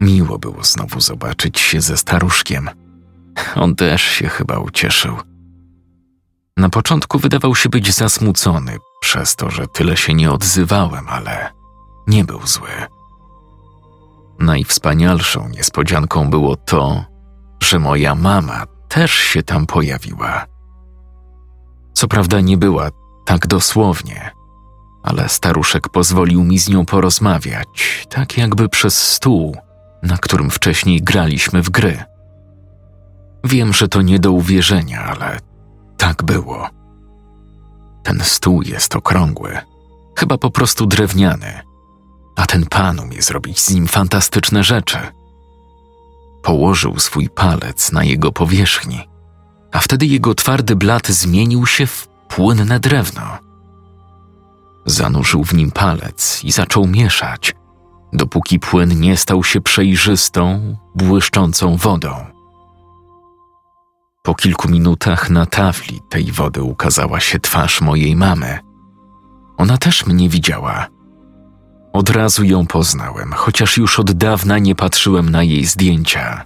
Miło 0.00 0.38
było 0.38 0.64
znowu 0.64 1.00
zobaczyć 1.00 1.60
się 1.60 1.80
ze 1.80 1.96
staruszkiem. 1.96 2.70
On 3.54 3.76
też 3.76 4.02
się 4.02 4.28
chyba 4.28 4.58
ucieszył. 4.58 5.16
Na 6.56 6.68
początku 6.68 7.18
wydawał 7.18 7.54
się 7.54 7.68
być 7.68 7.94
zasmucony 7.94 8.78
przez 9.00 9.36
to, 9.36 9.50
że 9.50 9.66
tyle 9.66 9.96
się 9.96 10.14
nie 10.14 10.32
odzywałem, 10.32 11.08
ale 11.08 11.52
nie 12.06 12.24
był 12.24 12.46
zły. 12.46 12.68
Najwspanialszą 14.38 15.48
niespodzianką 15.48 16.30
było 16.30 16.56
to, 16.56 17.04
że 17.62 17.78
moja 17.78 18.14
mama 18.14 18.66
też 18.88 19.12
się 19.12 19.42
tam 19.42 19.66
pojawiła. 19.66 20.46
Co 21.92 22.08
prawda 22.08 22.40
nie 22.40 22.56
była 22.56 22.90
tak 23.24 23.46
dosłownie, 23.46 24.30
ale 25.02 25.28
staruszek 25.28 25.88
pozwolił 25.88 26.44
mi 26.44 26.58
z 26.58 26.68
nią 26.68 26.86
porozmawiać, 26.86 28.06
tak 28.10 28.38
jakby 28.38 28.68
przez 28.68 29.12
stół, 29.12 29.56
na 30.02 30.16
którym 30.18 30.50
wcześniej 30.50 31.02
graliśmy 31.02 31.62
w 31.62 31.70
gry. 31.70 32.04
Wiem, 33.44 33.72
że 33.72 33.88
to 33.88 34.02
nie 34.02 34.18
do 34.18 34.32
uwierzenia, 34.32 35.04
ale 35.04 35.38
tak 36.04 36.22
było. 36.22 36.68
Ten 38.02 38.20
stół 38.20 38.62
jest 38.62 38.96
okrągły, 38.96 39.58
chyba 40.18 40.38
po 40.38 40.50
prostu 40.50 40.86
drewniany, 40.86 41.60
a 42.36 42.46
ten 42.46 42.66
pan 42.66 43.00
umie 43.00 43.22
zrobić 43.22 43.60
z 43.60 43.70
nim 43.70 43.86
fantastyczne 43.86 44.64
rzeczy. 44.64 44.98
Położył 46.42 46.98
swój 46.98 47.28
palec 47.28 47.92
na 47.92 48.04
jego 48.04 48.32
powierzchni 48.32 49.14
a 49.74 49.80
wtedy 49.80 50.06
jego 50.06 50.34
twardy 50.34 50.76
blat 50.76 51.08
zmienił 51.08 51.66
się 51.66 51.86
w 51.86 52.08
płynne 52.28 52.80
drewno. 52.80 53.38
Zanurzył 54.86 55.44
w 55.44 55.54
nim 55.54 55.70
palec 55.70 56.44
i 56.44 56.52
zaczął 56.52 56.86
mieszać, 56.86 57.54
dopóki 58.12 58.58
płyn 58.58 59.00
nie 59.00 59.16
stał 59.16 59.44
się 59.44 59.60
przejrzystą, 59.60 60.76
błyszczącą 60.94 61.76
wodą. 61.76 62.33
Po 64.26 64.34
kilku 64.34 64.68
minutach 64.68 65.30
na 65.30 65.46
tafli 65.46 66.00
tej 66.08 66.32
wody 66.32 66.62
ukazała 66.62 67.20
się 67.20 67.38
twarz 67.40 67.80
mojej 67.80 68.16
mamy. 68.16 68.58
Ona 69.56 69.78
też 69.78 70.06
mnie 70.06 70.28
widziała. 70.28 70.86
Od 71.92 72.10
razu 72.10 72.44
ją 72.44 72.66
poznałem, 72.66 73.32
chociaż 73.32 73.76
już 73.76 74.00
od 74.00 74.12
dawna 74.12 74.58
nie 74.58 74.74
patrzyłem 74.74 75.30
na 75.30 75.42
jej 75.42 75.64
zdjęcia. 75.64 76.44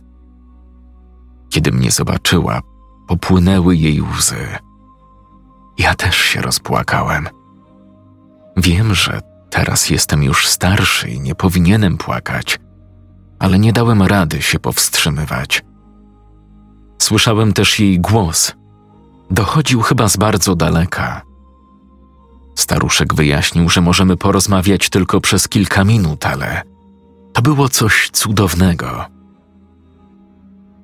Kiedy 1.50 1.72
mnie 1.72 1.90
zobaczyła, 1.90 2.60
popłynęły 3.08 3.76
jej 3.76 4.02
łzy. 4.02 4.48
Ja 5.78 5.94
też 5.94 6.16
się 6.16 6.42
rozpłakałem. 6.42 7.28
Wiem, 8.56 8.94
że 8.94 9.20
teraz 9.50 9.90
jestem 9.90 10.22
już 10.22 10.48
starszy 10.48 11.08
i 11.10 11.20
nie 11.20 11.34
powinienem 11.34 11.96
płakać, 11.96 12.58
ale 13.38 13.58
nie 13.58 13.72
dałem 13.72 14.02
rady 14.02 14.42
się 14.42 14.58
powstrzymywać. 14.58 15.67
Słyszałem 16.98 17.52
też 17.52 17.80
jej 17.80 18.00
głos. 18.00 18.54
Dochodził 19.30 19.80
chyba 19.80 20.08
z 20.08 20.16
bardzo 20.16 20.56
daleka. 20.56 21.22
Staruszek 22.54 23.14
wyjaśnił, 23.14 23.68
że 23.68 23.80
możemy 23.80 24.16
porozmawiać 24.16 24.90
tylko 24.90 25.20
przez 25.20 25.48
kilka 25.48 25.84
minut, 25.84 26.26
ale 26.26 26.62
to 27.32 27.42
było 27.42 27.68
coś 27.68 28.10
cudownego. 28.12 29.04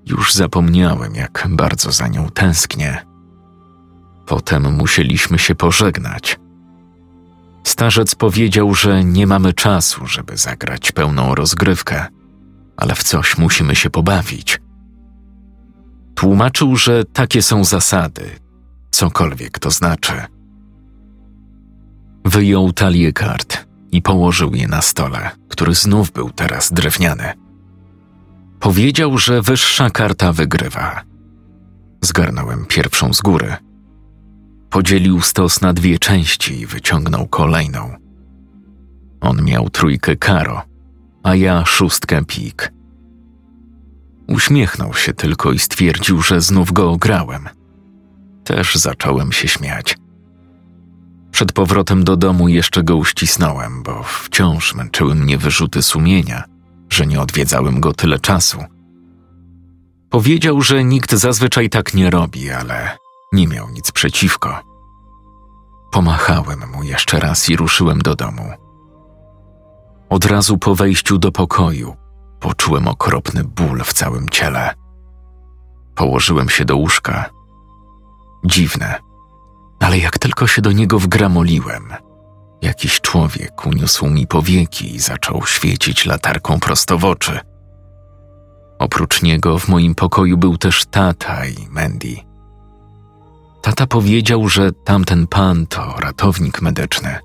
Już 0.06 0.34
zapomniałem, 0.34 1.14
jak 1.14 1.46
bardzo 1.50 1.92
za 1.92 2.08
nią 2.08 2.28
tęsknię. 2.28 3.06
Potem 4.26 4.74
musieliśmy 4.74 5.38
się 5.38 5.54
pożegnać. 5.54 6.40
Starzec 7.64 8.14
powiedział, 8.14 8.74
że 8.74 9.04
nie 9.04 9.26
mamy 9.26 9.52
czasu, 9.52 10.06
żeby 10.06 10.36
zagrać 10.36 10.92
pełną 10.92 11.34
rozgrywkę, 11.34 12.06
ale 12.76 12.94
w 12.94 13.02
coś 13.02 13.38
musimy 13.38 13.76
się 13.76 13.90
pobawić. 13.90 14.60
Tłumaczył, 16.14 16.76
że 16.76 17.04
takie 17.04 17.42
są 17.42 17.64
zasady, 17.64 18.30
cokolwiek 18.90 19.58
to 19.58 19.70
znaczy. 19.70 20.12
Wyjął 22.24 22.72
talię 22.72 23.12
kart 23.12 23.66
i 23.92 24.02
położył 24.02 24.54
je 24.54 24.68
na 24.68 24.82
stole, 24.82 25.30
który 25.48 25.74
znów 25.74 26.12
był 26.12 26.30
teraz 26.30 26.72
drewniany. 26.72 27.32
Powiedział, 28.60 29.18
że 29.18 29.42
wyższa 29.42 29.90
karta 29.90 30.32
wygrywa. 30.32 31.02
Zgarnąłem 32.00 32.66
pierwszą 32.66 33.14
z 33.14 33.20
góry. 33.20 33.56
podzielił 34.70 35.20
stos 35.20 35.60
na 35.60 35.72
dwie 35.72 35.98
części 35.98 36.60
i 36.60 36.66
wyciągnął 36.66 37.26
kolejną. 37.26 37.96
On 39.20 39.44
miał 39.44 39.70
trójkę 39.70 40.16
karo, 40.16 40.62
a 41.22 41.34
ja 41.34 41.64
szóstkę 41.64 42.24
pik. 42.24 42.72
Uśmiechnął 44.28 44.94
się 44.94 45.12
tylko 45.12 45.52
i 45.52 45.58
stwierdził, 45.58 46.22
że 46.22 46.40
znów 46.40 46.72
go 46.72 46.90
ograłem. 46.90 47.48
Też 48.44 48.74
zacząłem 48.74 49.32
się 49.32 49.48
śmiać. 49.48 49.96
Przed 51.30 51.52
powrotem 51.52 52.04
do 52.04 52.16
domu 52.16 52.48
jeszcze 52.48 52.82
go 52.82 52.96
uścisnąłem, 52.96 53.82
bo 53.82 54.02
wciąż 54.02 54.74
męczyły 54.74 55.14
mnie 55.14 55.38
wyrzuty 55.38 55.82
sumienia, 55.82 56.44
że 56.90 57.06
nie 57.06 57.20
odwiedzałem 57.20 57.80
go 57.80 57.92
tyle 57.92 58.18
czasu. 58.18 58.64
Powiedział, 60.10 60.62
że 60.62 60.84
nikt 60.84 61.12
zazwyczaj 61.12 61.70
tak 61.70 61.94
nie 61.94 62.10
robi, 62.10 62.50
ale 62.50 62.98
nie 63.32 63.48
miał 63.48 63.70
nic 63.70 63.92
przeciwko. 63.92 64.60
Pomachałem 65.92 66.70
mu 66.74 66.82
jeszcze 66.82 67.20
raz 67.20 67.48
i 67.48 67.56
ruszyłem 67.56 67.98
do 67.98 68.14
domu. 68.14 68.50
Od 70.08 70.24
razu 70.24 70.58
po 70.58 70.74
wejściu 70.74 71.18
do 71.18 71.32
pokoju 71.32 71.96
poczułem 72.44 72.88
okropny 72.88 73.44
ból 73.44 73.82
w 73.84 73.92
całym 73.92 74.28
ciele. 74.28 74.74
Położyłem 75.94 76.48
się 76.48 76.64
do 76.64 76.76
łóżka. 76.76 77.30
Dziwne, 78.44 78.98
ale 79.80 79.98
jak 79.98 80.18
tylko 80.18 80.46
się 80.46 80.62
do 80.62 80.72
niego 80.72 80.98
wgramoliłem, 80.98 81.94
jakiś 82.62 83.00
człowiek 83.00 83.66
uniósł 83.66 84.06
mi 84.06 84.26
powieki 84.26 84.94
i 84.94 85.00
zaczął 85.00 85.46
świecić 85.46 86.06
latarką 86.06 86.60
prosto 86.60 86.98
w 86.98 87.04
oczy. 87.04 87.40
Oprócz 88.78 89.22
niego 89.22 89.58
w 89.58 89.68
moim 89.68 89.94
pokoju 89.94 90.36
był 90.36 90.58
też 90.58 90.84
tata 90.86 91.46
i 91.46 91.68
Mandy. 91.70 92.16
Tata 93.62 93.86
powiedział, 93.86 94.48
że 94.48 94.72
tamten 94.72 95.26
pan 95.26 95.66
to 95.66 95.94
ratownik 95.98 96.62
medyczny. 96.62 97.18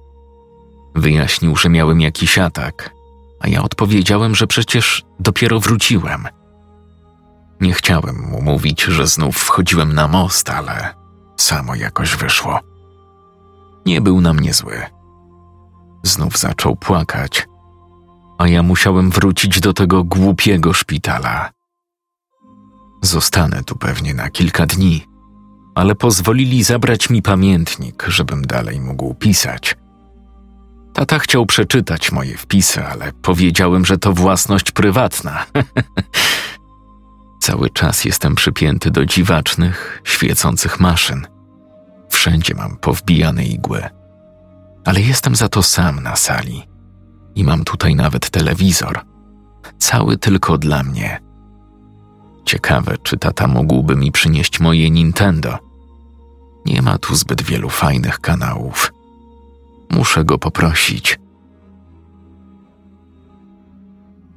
Wyjaśnił, 0.95 1.55
że 1.55 1.69
miałem 1.69 2.01
jakiś 2.01 2.37
atak, 2.37 2.98
a 3.39 3.47
ja 3.47 3.63
odpowiedziałem, 3.63 4.35
że 4.35 4.47
przecież 4.47 5.03
dopiero 5.19 5.59
wróciłem. 5.59 6.27
Nie 7.61 7.73
chciałem 7.73 8.29
mu 8.29 8.41
mówić, 8.41 8.83
że 8.83 9.07
znów 9.07 9.37
wchodziłem 9.37 9.93
na 9.93 10.07
most, 10.07 10.49
ale 10.49 10.95
samo 11.37 11.75
jakoś 11.75 12.15
wyszło. 12.15 12.59
Nie 13.85 14.01
był 14.01 14.21
na 14.21 14.33
mnie 14.33 14.53
zły. 14.53 14.81
Znów 16.03 16.37
zaczął 16.37 16.75
płakać, 16.75 17.47
a 18.37 18.47
ja 18.47 18.63
musiałem 18.63 19.09
wrócić 19.09 19.59
do 19.59 19.73
tego 19.73 20.03
głupiego 20.03 20.73
szpitala. 20.73 21.49
Zostanę 23.01 23.63
tu 23.63 23.75
pewnie 23.75 24.13
na 24.13 24.29
kilka 24.29 24.65
dni, 24.65 25.05
ale 25.75 25.95
pozwolili 25.95 26.63
zabrać 26.63 27.09
mi 27.09 27.21
pamiętnik, 27.21 28.05
żebym 28.07 28.41
dalej 28.41 28.81
mógł 28.81 29.13
pisać. 29.13 29.75
Tata 30.93 31.19
chciał 31.19 31.45
przeczytać 31.45 32.11
moje 32.11 32.37
wpisy, 32.37 32.85
ale 32.85 33.11
powiedziałem, 33.21 33.85
że 33.85 33.97
to 33.97 34.13
własność 34.13 34.71
prywatna. 34.71 35.45
Cały 37.41 37.69
czas 37.69 38.05
jestem 38.05 38.35
przypięty 38.35 38.91
do 38.91 39.05
dziwacznych, 39.05 40.01
świecących 40.03 40.79
maszyn. 40.79 41.27
Wszędzie 42.09 42.55
mam 42.55 42.77
powbijane 42.77 43.45
igły. 43.45 43.83
Ale 44.85 45.01
jestem 45.01 45.35
za 45.35 45.49
to 45.49 45.63
sam 45.63 46.03
na 46.03 46.15
sali. 46.15 46.63
I 47.35 47.43
mam 47.43 47.63
tutaj 47.63 47.95
nawet 47.95 48.29
telewizor. 48.29 48.99
Cały 49.77 50.17
tylko 50.17 50.57
dla 50.57 50.83
mnie. 50.83 51.21
Ciekawe, 52.45 52.95
czy 53.03 53.17
tata 53.17 53.47
mógłby 53.47 53.95
mi 53.95 54.11
przynieść 54.11 54.59
moje 54.59 54.91
Nintendo. 54.91 55.57
Nie 56.65 56.81
ma 56.81 56.97
tu 56.97 57.15
zbyt 57.15 57.41
wielu 57.41 57.69
fajnych 57.69 58.19
kanałów. 58.19 58.93
Muszę 59.89 60.25
go 60.25 60.37
poprosić. 60.37 61.19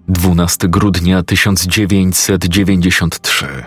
12 0.08 0.68
grudnia 0.68 1.22
1993 1.22 3.64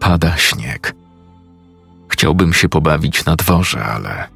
Pada 0.00 0.36
śnieg. 0.36 0.94
Chciałbym 2.08 2.52
się 2.52 2.68
pobawić 2.68 3.24
na 3.24 3.36
dworze, 3.36 3.84
ale 3.84 4.28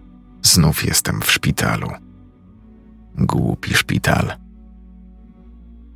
znów 0.43 0.85
jestem 0.85 1.21
w 1.21 1.33
szpitalu. 1.33 1.91
Głupi 3.19 3.75
szpital. 3.75 4.33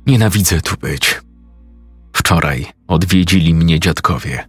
Nienawidzę 0.07 0.61
tu 0.61 0.77
być. 0.77 1.21
Wczoraj 2.13 2.65
odwiedzili 2.87 3.53
mnie 3.53 3.79
dziadkowie. 3.79 4.47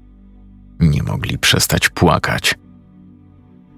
Nie 0.80 1.02
mogli 1.02 1.38
przestać 1.38 1.88
płakać. 1.88 2.54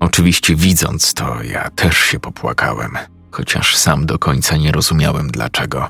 Oczywiście 0.01 0.57
widząc 0.57 1.15
to, 1.15 1.43
ja 1.43 1.71
też 1.71 1.97
się 1.97 2.21
popłakałem, 2.21 2.91
chociaż 3.31 3.77
sam 3.77 4.07
do 4.07 4.19
końca 4.19 4.57
nie 4.57 4.73
rozumiałem 4.73 5.29
dlaczego. 5.29 5.89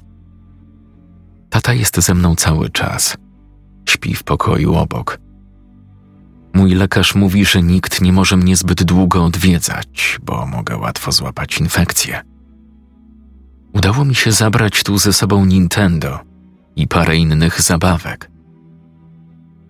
Tata 1.50 1.72
jest 1.72 2.00
ze 2.00 2.14
mną 2.14 2.36
cały 2.36 2.70
czas. 2.70 3.16
Śpi 3.88 4.14
w 4.14 4.22
pokoju 4.22 4.74
obok. 4.74 5.18
Mój 6.54 6.74
lekarz 6.74 7.14
mówi, 7.14 7.44
że 7.44 7.62
nikt 7.62 8.00
nie 8.00 8.12
może 8.12 8.36
mnie 8.36 8.56
zbyt 8.56 8.84
długo 8.84 9.24
odwiedzać, 9.24 10.18
bo 10.22 10.46
mogę 10.46 10.76
łatwo 10.76 11.12
złapać 11.12 11.58
infekcję. 11.58 12.20
Udało 13.72 14.04
mi 14.04 14.14
się 14.14 14.32
zabrać 14.32 14.82
tu 14.82 14.98
ze 14.98 15.12
sobą 15.12 15.44
Nintendo 15.44 16.20
i 16.76 16.88
parę 16.88 17.16
innych 17.16 17.62
zabawek. 17.62 18.30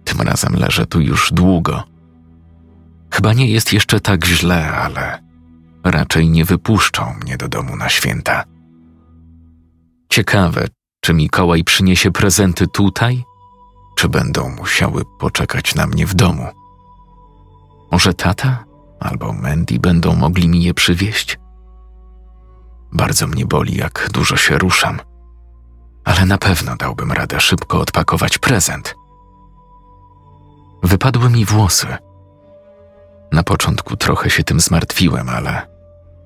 Tym 0.04 0.20
razem 0.20 0.54
leżę 0.56 0.86
tu 0.86 1.00
już 1.00 1.32
długo 1.32 1.89
Chyba 3.10 3.32
nie 3.32 3.50
jest 3.50 3.72
jeszcze 3.72 4.00
tak 4.00 4.24
źle, 4.24 4.72
ale 4.72 5.22
raczej 5.84 6.28
nie 6.28 6.44
wypuszczą 6.44 7.14
mnie 7.22 7.36
do 7.36 7.48
domu 7.48 7.76
na 7.76 7.88
święta. 7.88 8.44
Ciekawe, 10.08 10.66
czy 11.00 11.14
Mikołaj 11.14 11.64
przyniesie 11.64 12.10
prezenty 12.10 12.66
tutaj, 12.66 13.24
czy 13.96 14.08
będą 14.08 14.48
musiały 14.48 15.02
poczekać 15.20 15.74
na 15.74 15.86
mnie 15.86 16.06
w 16.06 16.14
domu. 16.14 16.46
Może 17.92 18.14
tata 18.14 18.64
albo 19.00 19.32
Mandy 19.32 19.78
będą 19.78 20.16
mogli 20.16 20.48
mi 20.48 20.62
je 20.62 20.74
przywieźć? 20.74 21.38
Bardzo 22.92 23.26
mnie 23.26 23.46
boli, 23.46 23.76
jak 23.76 24.08
dużo 24.12 24.36
się 24.36 24.58
ruszam, 24.58 25.00
ale 26.04 26.26
na 26.26 26.38
pewno 26.38 26.76
dałbym 26.76 27.12
radę 27.12 27.40
szybko 27.40 27.80
odpakować 27.80 28.38
prezent. 28.38 28.94
Wypadły 30.82 31.30
mi 31.30 31.44
włosy– 31.44 31.86
na 33.32 33.42
początku 33.42 33.96
trochę 33.96 34.30
się 34.30 34.44
tym 34.44 34.60
zmartwiłem, 34.60 35.28
ale 35.28 35.66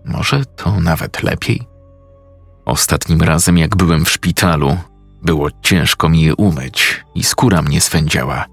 może 0.05 0.45
to 0.45 0.81
nawet 0.81 1.23
lepiej. 1.23 1.69
Ostatnim 2.65 3.23
razem, 3.23 3.59
jak 3.59 3.77
byłem 3.77 4.05
w 4.05 4.11
szpitalu, 4.11 4.77
było 5.23 5.49
ciężko 5.63 6.09
mi 6.09 6.23
je 6.23 6.35
umyć 6.35 7.05
i 7.15 7.25
skóra 7.25 7.63
mnie 7.63 7.81
swędziała. 7.81 8.45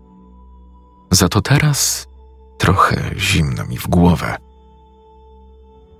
Za 1.11 1.29
to 1.29 1.41
teraz 1.41 2.07
trochę 2.57 3.11
zimno 3.17 3.65
mi 3.65 3.77
w 3.77 3.87
głowę. 3.87 4.37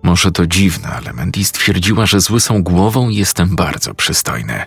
Może 0.03 0.31
to 0.31 0.47
dziwne, 0.47 0.89
ale 0.89 1.13
Mandy 1.13 1.43
stwierdziła, 1.43 2.05
że 2.05 2.21
z 2.21 2.29
łysą 2.29 2.63
głową 2.63 3.09
jestem 3.09 3.55
bardzo 3.55 3.93
przystojny. 3.93 4.65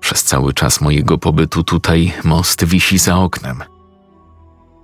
Przez 0.00 0.24
cały 0.24 0.52
czas 0.52 0.80
mojego 0.80 1.18
pobytu 1.18 1.64
tutaj 1.64 2.12
most 2.24 2.64
wisi 2.64 2.98
za 2.98 3.16
oknem– 3.16 3.62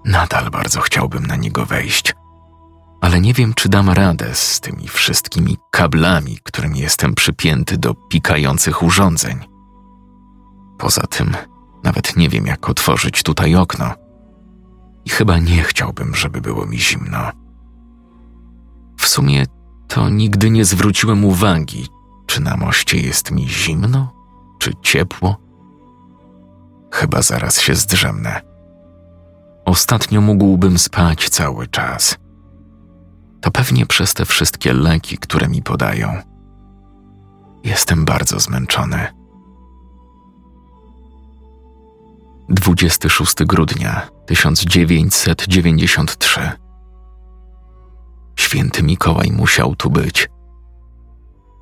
Nadal 0.05 0.51
bardzo 0.51 0.81
chciałbym 0.81 1.27
na 1.27 1.37
niego 1.37 1.67
wejść, 1.67 2.15
ale 3.01 3.21
nie 3.21 3.35
wiem, 3.35 3.55
czy 3.55 3.69
dam 3.69 3.91
radę 3.91 4.35
z 4.35 4.61
tymi 4.61 4.89
wszystkimi 4.89 5.57
kablami, 5.71 6.39
którymi 6.43 6.79
jestem 6.79 7.15
przypięty 7.15 7.79
do 7.79 7.95
pikających 7.95 8.83
urządzeń. 8.83 9.39
Poza 10.79 11.03
tym, 11.03 11.37
nawet 11.85 12.17
nie 12.17 12.29
wiem, 12.29 12.47
jak 12.47 12.69
otworzyć 12.69 13.23
tutaj 13.23 13.55
okno. 13.55 13.95
I 15.05 15.11
chyba 15.11 15.39
nie 15.39 15.63
chciałbym, 15.63 16.15
żeby 16.15 16.41
było 16.41 16.67
mi 16.67 16.79
zimno. 16.79 17.31
W 18.99 19.07
sumie 19.07 19.45
to 19.89 20.09
nigdy 20.09 20.51
nie 20.51 20.65
zwróciłem 20.65 21.25
uwagi, 21.25 21.89
czy 22.27 22.43
na 22.43 22.57
moście 22.57 23.01
jest 23.01 23.31
mi 23.31 23.49
zimno, 23.49 24.13
czy 24.59 24.73
ciepło. 24.83 25.37
Chyba 26.93 27.23
zaraz 27.23 27.61
się 27.61 27.75
zdrzemnę. 27.75 28.50
Ostatnio 29.65 30.21
mógłbym 30.21 30.79
spać 30.79 31.29
cały 31.29 31.67
czas. 31.67 32.17
To 33.41 33.51
pewnie 33.51 33.87
przez 33.87 34.15
te 34.15 34.25
wszystkie 34.25 34.73
leki, 34.73 35.19
które 35.19 35.49
mi 35.49 35.63
podają. 35.63 36.23
Jestem 37.65 38.05
bardzo 38.05 38.41
zmęczony. 38.41 39.07
26 42.49 43.35
grudnia 43.35 44.09
1993 44.27 46.51
Święty 48.37 48.83
Mikołaj 48.83 49.33
musiał 49.33 49.77
tu 49.77 49.91
być. 49.91 50.29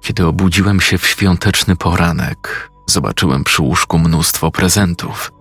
Kiedy 0.03 0.27
obudziłem 0.27 0.81
się 0.81 0.99
w 0.99 1.07
świąteczny 1.07 1.77
poranek, 1.77 2.71
zobaczyłem 2.87 3.45
przy 3.45 3.63
łóżku 3.63 3.99
mnóstwo 3.99 4.51
prezentów. 4.51 5.33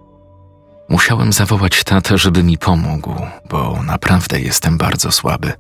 Musiałem 0.90 1.34
zawołać 1.34 1.84
tatę, 1.84 2.18
żeby 2.18 2.44
mi 2.44 2.58
pomógł, 2.58 3.16
bo 3.50 3.84
naprawdę 3.84 4.42
jestem 4.42 4.78
bardzo 4.78 5.12
słaby. 5.12 5.54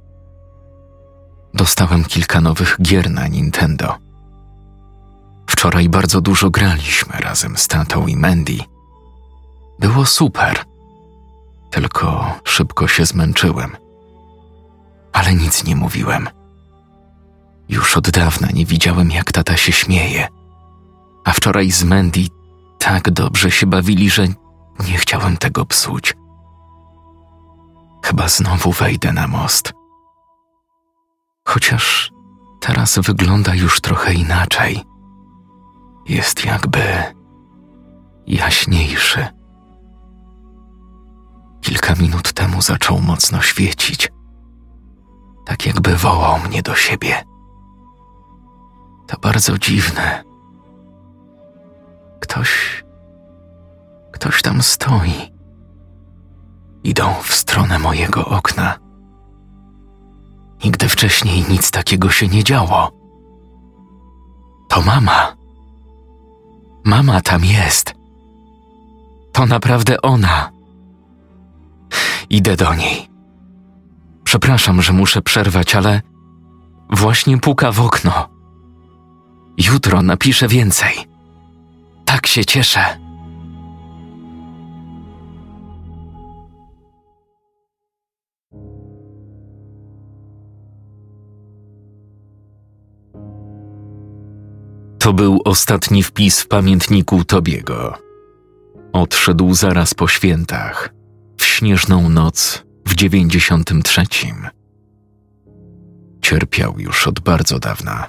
Dostałem 1.53 2.05
kilka 2.05 2.41
nowych 2.41 2.77
gier 2.81 3.11
na 3.11 3.27
Nintendo. 3.27 3.95
Wczoraj 5.47 5.89
bardzo 5.89 6.21
dużo 6.21 6.49
graliśmy 6.49 7.17
razem 7.19 7.57
z 7.57 7.67
tatą 7.67 8.07
i 8.07 8.15
Mandy. 8.15 8.57
Było 9.79 10.05
super. 10.05 10.59
Tylko 11.71 12.33
szybko 12.43 12.87
się 12.87 13.05
zmęczyłem. 13.05 13.77
Ale 15.13 15.33
nic 15.33 15.63
nie 15.63 15.75
mówiłem. 15.75 16.29
Już 17.69 17.97
od 17.97 18.09
dawna 18.09 18.47
nie 18.53 18.65
widziałem, 18.65 19.11
jak 19.11 19.31
tata 19.31 19.57
się 19.57 19.71
śmieje. 19.71 20.27
A 21.25 21.31
wczoraj 21.31 21.71
z 21.71 21.83
Mandy 21.83 22.27
tak 22.79 23.11
dobrze 23.11 23.51
się 23.51 23.67
bawili, 23.67 24.09
że 24.09 24.27
nie 24.83 24.97
chciałem 24.97 25.37
tego 25.37 25.65
psuć. 25.65 26.13
Chyba 28.05 28.27
znowu 28.27 28.71
wejdę 28.71 29.13
na 29.13 29.27
most. 29.27 29.73
Chociaż 31.45 32.11
teraz 32.59 32.99
wygląda 32.99 33.55
już 33.55 33.81
trochę 33.81 34.13
inaczej. 34.13 34.83
Jest 36.05 36.45
jakby 36.45 36.83
jaśniejszy. 38.27 39.27
Kilka 41.61 41.95
minut 41.95 42.33
temu 42.33 42.61
zaczął 42.61 43.01
mocno 43.01 43.41
świecić, 43.41 44.09
tak 45.45 45.65
jakby 45.65 45.95
wołał 45.95 46.39
mnie 46.39 46.61
do 46.61 46.75
siebie. 46.75 47.23
To 49.07 49.17
bardzo 49.19 49.57
dziwne. 49.57 50.23
Ktoś 52.19 52.83
Ktoś 54.11 54.41
tam 54.41 54.61
stoi. 54.61 55.31
Idą 56.83 57.13
w 57.23 57.33
stronę 57.33 57.79
mojego 57.79 58.25
okna. 58.25 58.79
Nigdy 60.63 60.89
wcześniej 60.89 61.45
nic 61.49 61.71
takiego 61.71 62.09
się 62.09 62.27
nie 62.27 62.43
działo. 62.43 62.91
To 64.69 64.81
mama. 64.81 65.35
Mama 66.83 67.21
tam 67.21 67.45
jest. 67.45 67.93
To 69.31 69.45
naprawdę 69.45 70.01
ona. 70.01 70.51
Idę 72.29 72.55
do 72.55 72.73
niej. 72.73 73.09
Przepraszam, 74.23 74.81
że 74.81 74.93
muszę 74.93 75.21
przerwać, 75.21 75.75
ale 75.75 76.01
właśnie 76.89 77.37
puka 77.37 77.71
w 77.71 77.81
okno. 77.81 78.29
Jutro 79.57 80.01
napiszę 80.01 80.47
więcej. 80.47 80.93
Tak 82.05 82.27
się 82.27 82.45
cieszę. 82.45 83.06
To 95.07 95.13
był 95.13 95.41
ostatni 95.45 96.03
wpis 96.03 96.41
w 96.41 96.47
pamiętniku 96.47 97.23
Tobiego. 97.23 97.97
Odszedł 98.93 99.53
zaraz 99.53 99.93
po 99.93 100.07
świętach, 100.07 100.93
w 101.37 101.45
śnieżną 101.45 102.09
noc 102.09 102.63
w 102.85 102.95
dziewięćdziesiątym 102.95 103.83
trzecim. 103.83 104.47
Cierpiał 106.21 106.79
już 106.79 107.07
od 107.07 107.19
bardzo 107.19 107.59
dawna. 107.59 108.07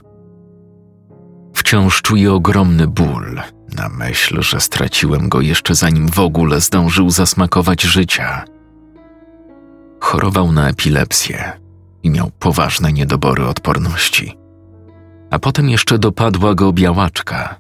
Wciąż 1.55 2.03
czuję 2.03 2.33
ogromny 2.33 2.87
ból 2.87 3.41
na 3.77 3.89
myśl, 3.89 4.43
że 4.43 4.61
straciłem 4.61 5.29
go 5.29 5.41
jeszcze 5.41 5.75
zanim 5.75 6.09
w 6.09 6.19
ogóle 6.19 6.61
zdążył 6.61 7.11
zasmakować 7.11 7.83
życia. 7.83 8.45
Chorował 10.01 10.53
na 10.53 10.69
epilepsję 10.69 11.53
i 12.03 12.11
miał 12.11 12.31
poważne 12.39 12.93
niedobory 12.93 13.47
odporności 13.47 14.38
a 15.31 15.39
potem 15.39 15.69
jeszcze 15.69 15.99
dopadła 15.99 16.55
go 16.55 16.73
białaczka. 16.73 17.57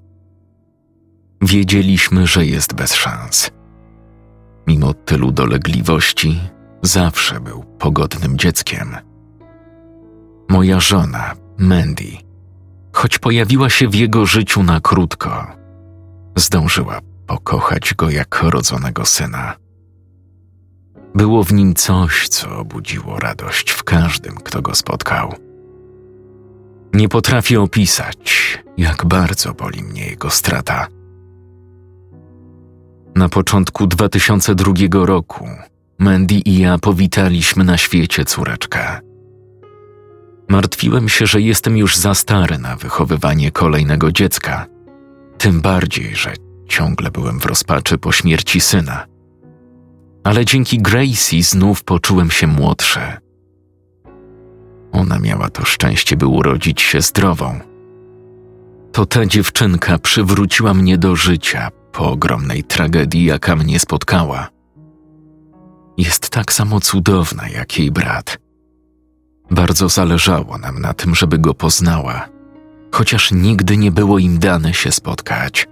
Wiedzieliśmy, 1.42 2.26
że 2.26 2.46
jest 2.46 2.74
bez 2.74 2.94
szans. 2.94 3.50
Mimo 4.66 4.94
tylu 4.94 5.32
dolegliwości, 5.32 6.40
zawsze 6.82 7.40
był 7.40 7.64
pogodnym 7.64 8.38
dzieckiem. 8.38 8.96
Moja 10.48 10.80
żona, 10.80 11.34
Mandy, 11.58 12.12
choć 12.92 13.18
pojawiła 13.18 13.70
się 13.70 13.88
w 13.88 13.94
jego 13.94 14.26
życiu 14.26 14.62
na 14.62 14.80
krótko, 14.80 15.46
zdążyła 16.36 17.00
pokochać 17.26 17.94
go 17.94 18.10
jak 18.10 18.42
rodzonego 18.42 19.04
syna. 19.04 19.54
Było 21.14 21.44
w 21.44 21.52
nim 21.52 21.74
coś, 21.74 22.28
co 22.28 22.58
obudziło 22.58 23.18
radość 23.18 23.70
w 23.70 23.84
każdym, 23.84 24.34
kto 24.34 24.62
go 24.62 24.74
spotkał. 24.74 25.47
Nie 26.92 27.08
potrafię 27.08 27.60
opisać, 27.60 28.58
jak 28.76 29.06
bardzo 29.06 29.54
boli 29.54 29.82
mnie 29.82 30.06
jego 30.06 30.30
strata. 30.30 30.86
Na 33.14 33.28
początku 33.28 33.86
2002 33.86 34.72
roku 34.92 35.48
Mandy 35.98 36.34
i 36.34 36.58
ja 36.58 36.78
powitaliśmy 36.78 37.64
na 37.64 37.76
świecie 37.76 38.24
córeczkę. 38.24 39.00
Martwiłem 40.48 41.08
się, 41.08 41.26
że 41.26 41.40
jestem 41.40 41.76
już 41.76 41.96
za 41.96 42.14
stary 42.14 42.58
na 42.58 42.76
wychowywanie 42.76 43.50
kolejnego 43.50 44.12
dziecka, 44.12 44.66
tym 45.38 45.60
bardziej, 45.60 46.16
że 46.16 46.32
ciągle 46.68 47.10
byłem 47.10 47.40
w 47.40 47.46
rozpaczy 47.46 47.98
po 47.98 48.12
śmierci 48.12 48.60
syna. 48.60 49.06
Ale 50.24 50.44
dzięki 50.44 50.78
Gracie 50.78 51.42
znów 51.42 51.84
poczułem 51.84 52.30
się 52.30 52.46
młodszy 52.46 53.00
ona 54.92 55.18
miała 55.18 55.50
to 55.50 55.64
szczęście, 55.64 56.16
by 56.16 56.26
urodzić 56.26 56.82
się 56.82 57.00
zdrową. 57.00 57.60
To 58.92 59.06
ta 59.06 59.26
dziewczynka 59.26 59.98
przywróciła 59.98 60.74
mnie 60.74 60.98
do 60.98 61.16
życia 61.16 61.68
po 61.92 62.10
ogromnej 62.10 62.64
tragedii, 62.64 63.24
jaka 63.24 63.56
mnie 63.56 63.80
spotkała. 63.80 64.48
Jest 65.96 66.30
tak 66.30 66.52
samo 66.52 66.80
cudowna 66.80 67.48
jak 67.48 67.78
jej 67.78 67.90
brat. 67.90 68.38
Bardzo 69.50 69.88
zależało 69.88 70.58
nam 70.58 70.80
na 70.80 70.94
tym, 70.94 71.14
żeby 71.14 71.38
go 71.38 71.54
poznała, 71.54 72.28
chociaż 72.92 73.32
nigdy 73.32 73.76
nie 73.76 73.90
było 73.90 74.18
im 74.18 74.38
dane 74.38 74.74
się 74.74 74.92
spotkać. 74.92 75.68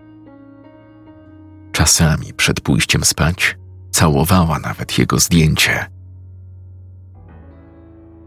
Czasami 1.73 2.35
przed 2.35 2.61
pójściem 2.61 3.05
spać 3.05 3.57
całowała 3.91 4.59
nawet 4.59 4.99
jego 4.99 5.19
zdjęcie. 5.19 5.96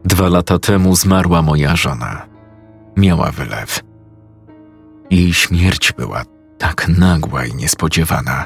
Dwa 0.06 0.30
lata 0.30 0.60
temu 0.60 0.96
zmarła 0.96 1.42
moja 1.42 1.76
żona. 1.76 2.26
Miała 2.98 3.32
wylew. 3.32 3.80
Jej 5.12 5.34
śmierć 5.34 5.94
była 5.98 6.24
tak 6.58 6.88
nagła 6.88 7.46
i 7.46 7.56
niespodziewana. 7.56 8.46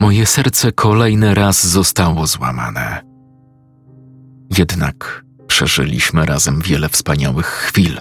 Moje 0.00 0.26
serce 0.26 0.72
kolejny 0.72 1.34
raz 1.34 1.66
zostało 1.66 2.26
złamane. 2.26 3.02
Jednak 4.58 5.24
przeżyliśmy 5.46 6.26
razem 6.26 6.60
wiele 6.60 6.88
wspaniałych 6.88 7.46
chwil, 7.46 8.00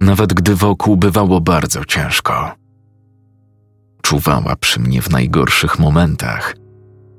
nawet 0.00 0.34
gdy 0.34 0.54
wokół 0.54 0.96
bywało 0.96 1.40
bardzo 1.40 1.84
ciężko. 1.84 2.54
Czuwała 4.02 4.56
przy 4.56 4.80
mnie 4.80 5.02
w 5.02 5.10
najgorszych 5.10 5.78
momentach, 5.78 6.54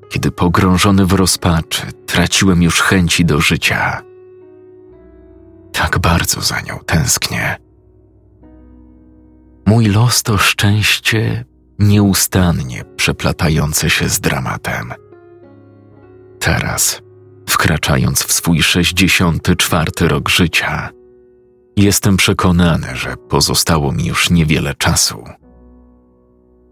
kiedy 0.10 0.32
pogrążony 0.32 1.06
w 1.06 1.14
rozpaczy 1.14 1.82
traciłem 2.06 2.64
już 2.64 2.82
chęci 2.82 3.26
do 3.26 3.42
życia. 3.42 4.02
Tak 5.78 6.00
bardzo 6.00 6.42
za 6.42 6.62
nią 6.62 6.80
tęsknię. 6.86 7.58
Mój 9.66 9.86
los 9.86 10.24
to 10.24 10.38
szczęście 10.38 11.46
nieustannie 11.80 12.84
przeplatające 12.96 13.90
się 13.90 14.10
z 14.10 14.20
dramatem. 14.20 14.94
Teraz, 16.40 17.02
wkraczając 17.50 18.24
w 18.24 18.34
swój 18.34 18.64
sześćdziesiąty 18.64 19.56
czwarty 19.56 20.08
rok 20.08 20.30
życia, 20.30 20.90
jestem 21.78 22.18
przekonany, 22.18 22.88
że 22.96 23.18
pozostało 23.18 23.92
mi 23.92 24.06
już 24.06 24.30
niewiele 24.30 24.76
czasu. 24.76 25.24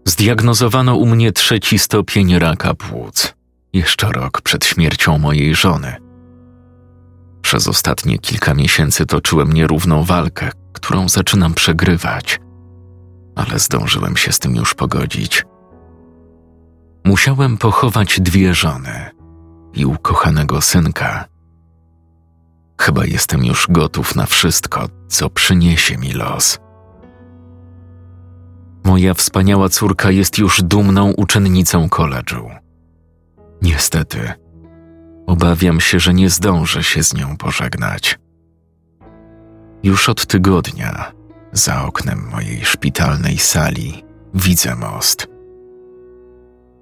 Zdiagnozowano 0.04 0.96
u 0.96 1.06
mnie 1.06 1.32
trzeci 1.32 1.78
stopień 1.78 2.38
raka 2.38 2.74
płuc, 2.74 3.34
jeszcze 3.72 4.12
rok 4.12 4.40
przed 4.40 4.64
śmiercią 4.64 5.18
mojej 5.18 5.54
żony. 5.54 6.03
Przez 7.44 7.68
ostatnie 7.68 8.18
kilka 8.18 8.54
miesięcy 8.54 9.06
toczyłem 9.06 9.52
nierówną 9.52 10.04
walkę, 10.04 10.50
którą 10.72 11.08
zaczynam 11.08 11.54
przegrywać, 11.54 12.40
ale 13.36 13.58
zdążyłem 13.58 14.16
się 14.16 14.32
z 14.32 14.38
tym 14.38 14.56
już 14.56 14.74
pogodzić. 14.74 15.44
Musiałem 17.04 17.58
pochować 17.58 18.20
dwie 18.20 18.54
żony 18.54 19.10
i 19.74 19.86
ukochanego 19.86 20.60
synka. 20.60 21.24
Chyba 22.80 23.04
jestem 23.04 23.44
już 23.44 23.66
gotów 23.70 24.16
na 24.16 24.26
wszystko, 24.26 24.88
co 25.08 25.30
przyniesie 25.30 25.96
mi 25.96 26.12
los. 26.12 26.58
Moja 28.84 29.14
wspaniała 29.14 29.68
córka 29.68 30.10
jest 30.10 30.38
już 30.38 30.62
dumną 30.62 31.12
uczennicą 31.12 31.88
koledżu 31.88 32.50
Niestety, 33.62 34.32
obawiam 35.26 35.80
się, 35.80 36.00
że 36.00 36.14
nie 36.14 36.30
zdążę 36.30 36.82
się 36.82 37.02
z 37.02 37.14
nią 37.14 37.36
pożegnać. 37.36 38.18
Już 39.82 40.08
od 40.08 40.26
tygodnia, 40.26 41.12
za 41.52 41.84
oknem 41.84 42.28
mojej 42.32 42.64
szpitalnej 42.64 43.38
sali, 43.38 44.04
widzę 44.34 44.74
most. 44.74 45.26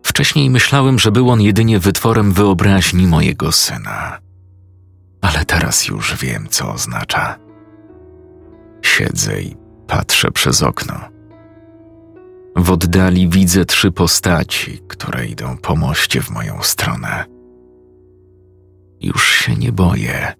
Wcześniej 0.03 0.51
myślałem, 0.51 0.99
że 0.99 1.13
był 1.13 1.31
on 1.31 1.41
jedynie 1.41 1.79
wytworem 1.79 2.33
wyobraźni 2.33 3.07
mojego 3.07 3.53
syna, 3.53 4.19
ale 5.21 5.45
teraz 5.45 5.89
już 5.89 6.17
wiem, 6.17 6.47
co 6.51 6.73
oznacza. 6.73 7.39
Siedzę 8.83 9.43
i 9.43 9.57
patrzę 9.87 10.31
przez 10.31 10.63
okno. 10.63 11.01
W 12.57 12.71
oddali 12.71 13.29
widzę 13.29 13.65
trzy 13.65 13.91
postaci, 13.93 14.81
które 14.89 15.27
idą 15.27 15.57
po 15.57 15.77
moście 15.77 16.23
w 16.23 16.31
moją 16.31 16.63
stronę. 16.63 17.32
Już 19.03 19.33
się 19.33 19.57
nie 19.57 19.73
boję. 19.73 20.33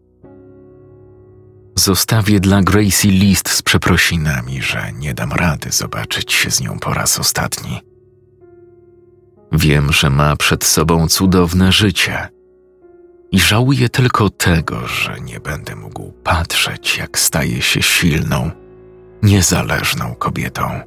Zostawię 1.77 2.41
dla 2.41 2.63
Gracie 2.63 3.09
list 3.09 3.49
z 3.49 3.63
przeprosinami, 3.63 4.63
że 4.63 4.93
nie 4.93 5.15
dam 5.15 5.33
rady 5.33 5.71
zobaczyć 5.71 6.33
się 6.33 6.51
z 6.51 6.61
nią 6.61 6.79
po 6.79 6.95
raz 6.95 7.19
ostatni. 7.19 7.81
Wiem, 9.53 9.93
że 9.93 10.11
ma 10.11 10.37
przed 10.37 10.65
sobą 10.65 11.09
cudowne 11.09 11.73
życie 11.73 12.29
i 13.33 13.41
żałuję 13.41 13.89
tylko 13.89 14.31
tego, 14.31 14.87
że 14.87 15.21
nie 15.21 15.41
będę 15.41 15.77
mógł 15.77 16.13
patrzeć, 16.13 16.99
jak 16.99 17.19
staje 17.19 17.63
się 17.63 17.83
silną, 17.83 18.51
niezależną 19.23 20.15
kobietą. 20.15 20.81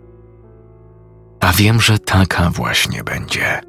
A 1.40 1.54
wiem, 1.54 1.82
że 1.82 2.00
taka 2.00 2.50
właśnie 2.50 3.04
będzie. 3.04 3.62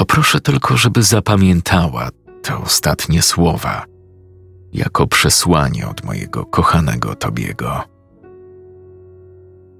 Poproszę 0.00 0.40
tylko, 0.40 0.76
żeby 0.76 1.02
zapamiętała 1.02 2.08
te 2.42 2.56
ostatnie 2.56 3.22
słowa 3.22 3.84
jako 4.72 5.06
przesłanie 5.06 5.88
od 5.88 6.04
mojego 6.04 6.46
kochanego 6.46 7.14
Tobiego. 7.14 7.84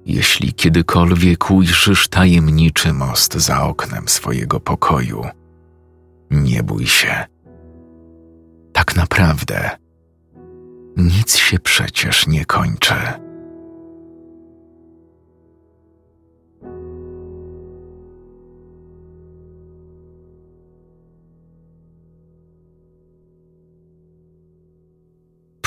Jeśli 0.05 0.53
kiedykolwiek 0.53 1.51
ujrzysz 1.51 2.07
tajemniczy 2.07 2.93
most 2.93 3.33
za 3.33 3.63
oknem 3.63 4.07
swojego 4.07 4.59
pokoju, 4.59 5.25
nie 6.31 6.63
bój 6.63 6.87
się. 6.87 7.25
Tak 8.73 8.95
naprawdę 8.95 9.69
nic 10.97 11.35
się 11.35 11.59
przecież 11.59 12.27
nie 12.27 12.45
kończy. 12.45 12.95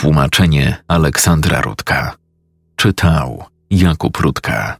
Tłumaczenie 0.05 0.77
Aleksandra 0.89 1.61
Rudka. 1.61 2.15
Czytał 2.77 3.45
Jakub 3.71 4.17
Rudka. 4.17 4.77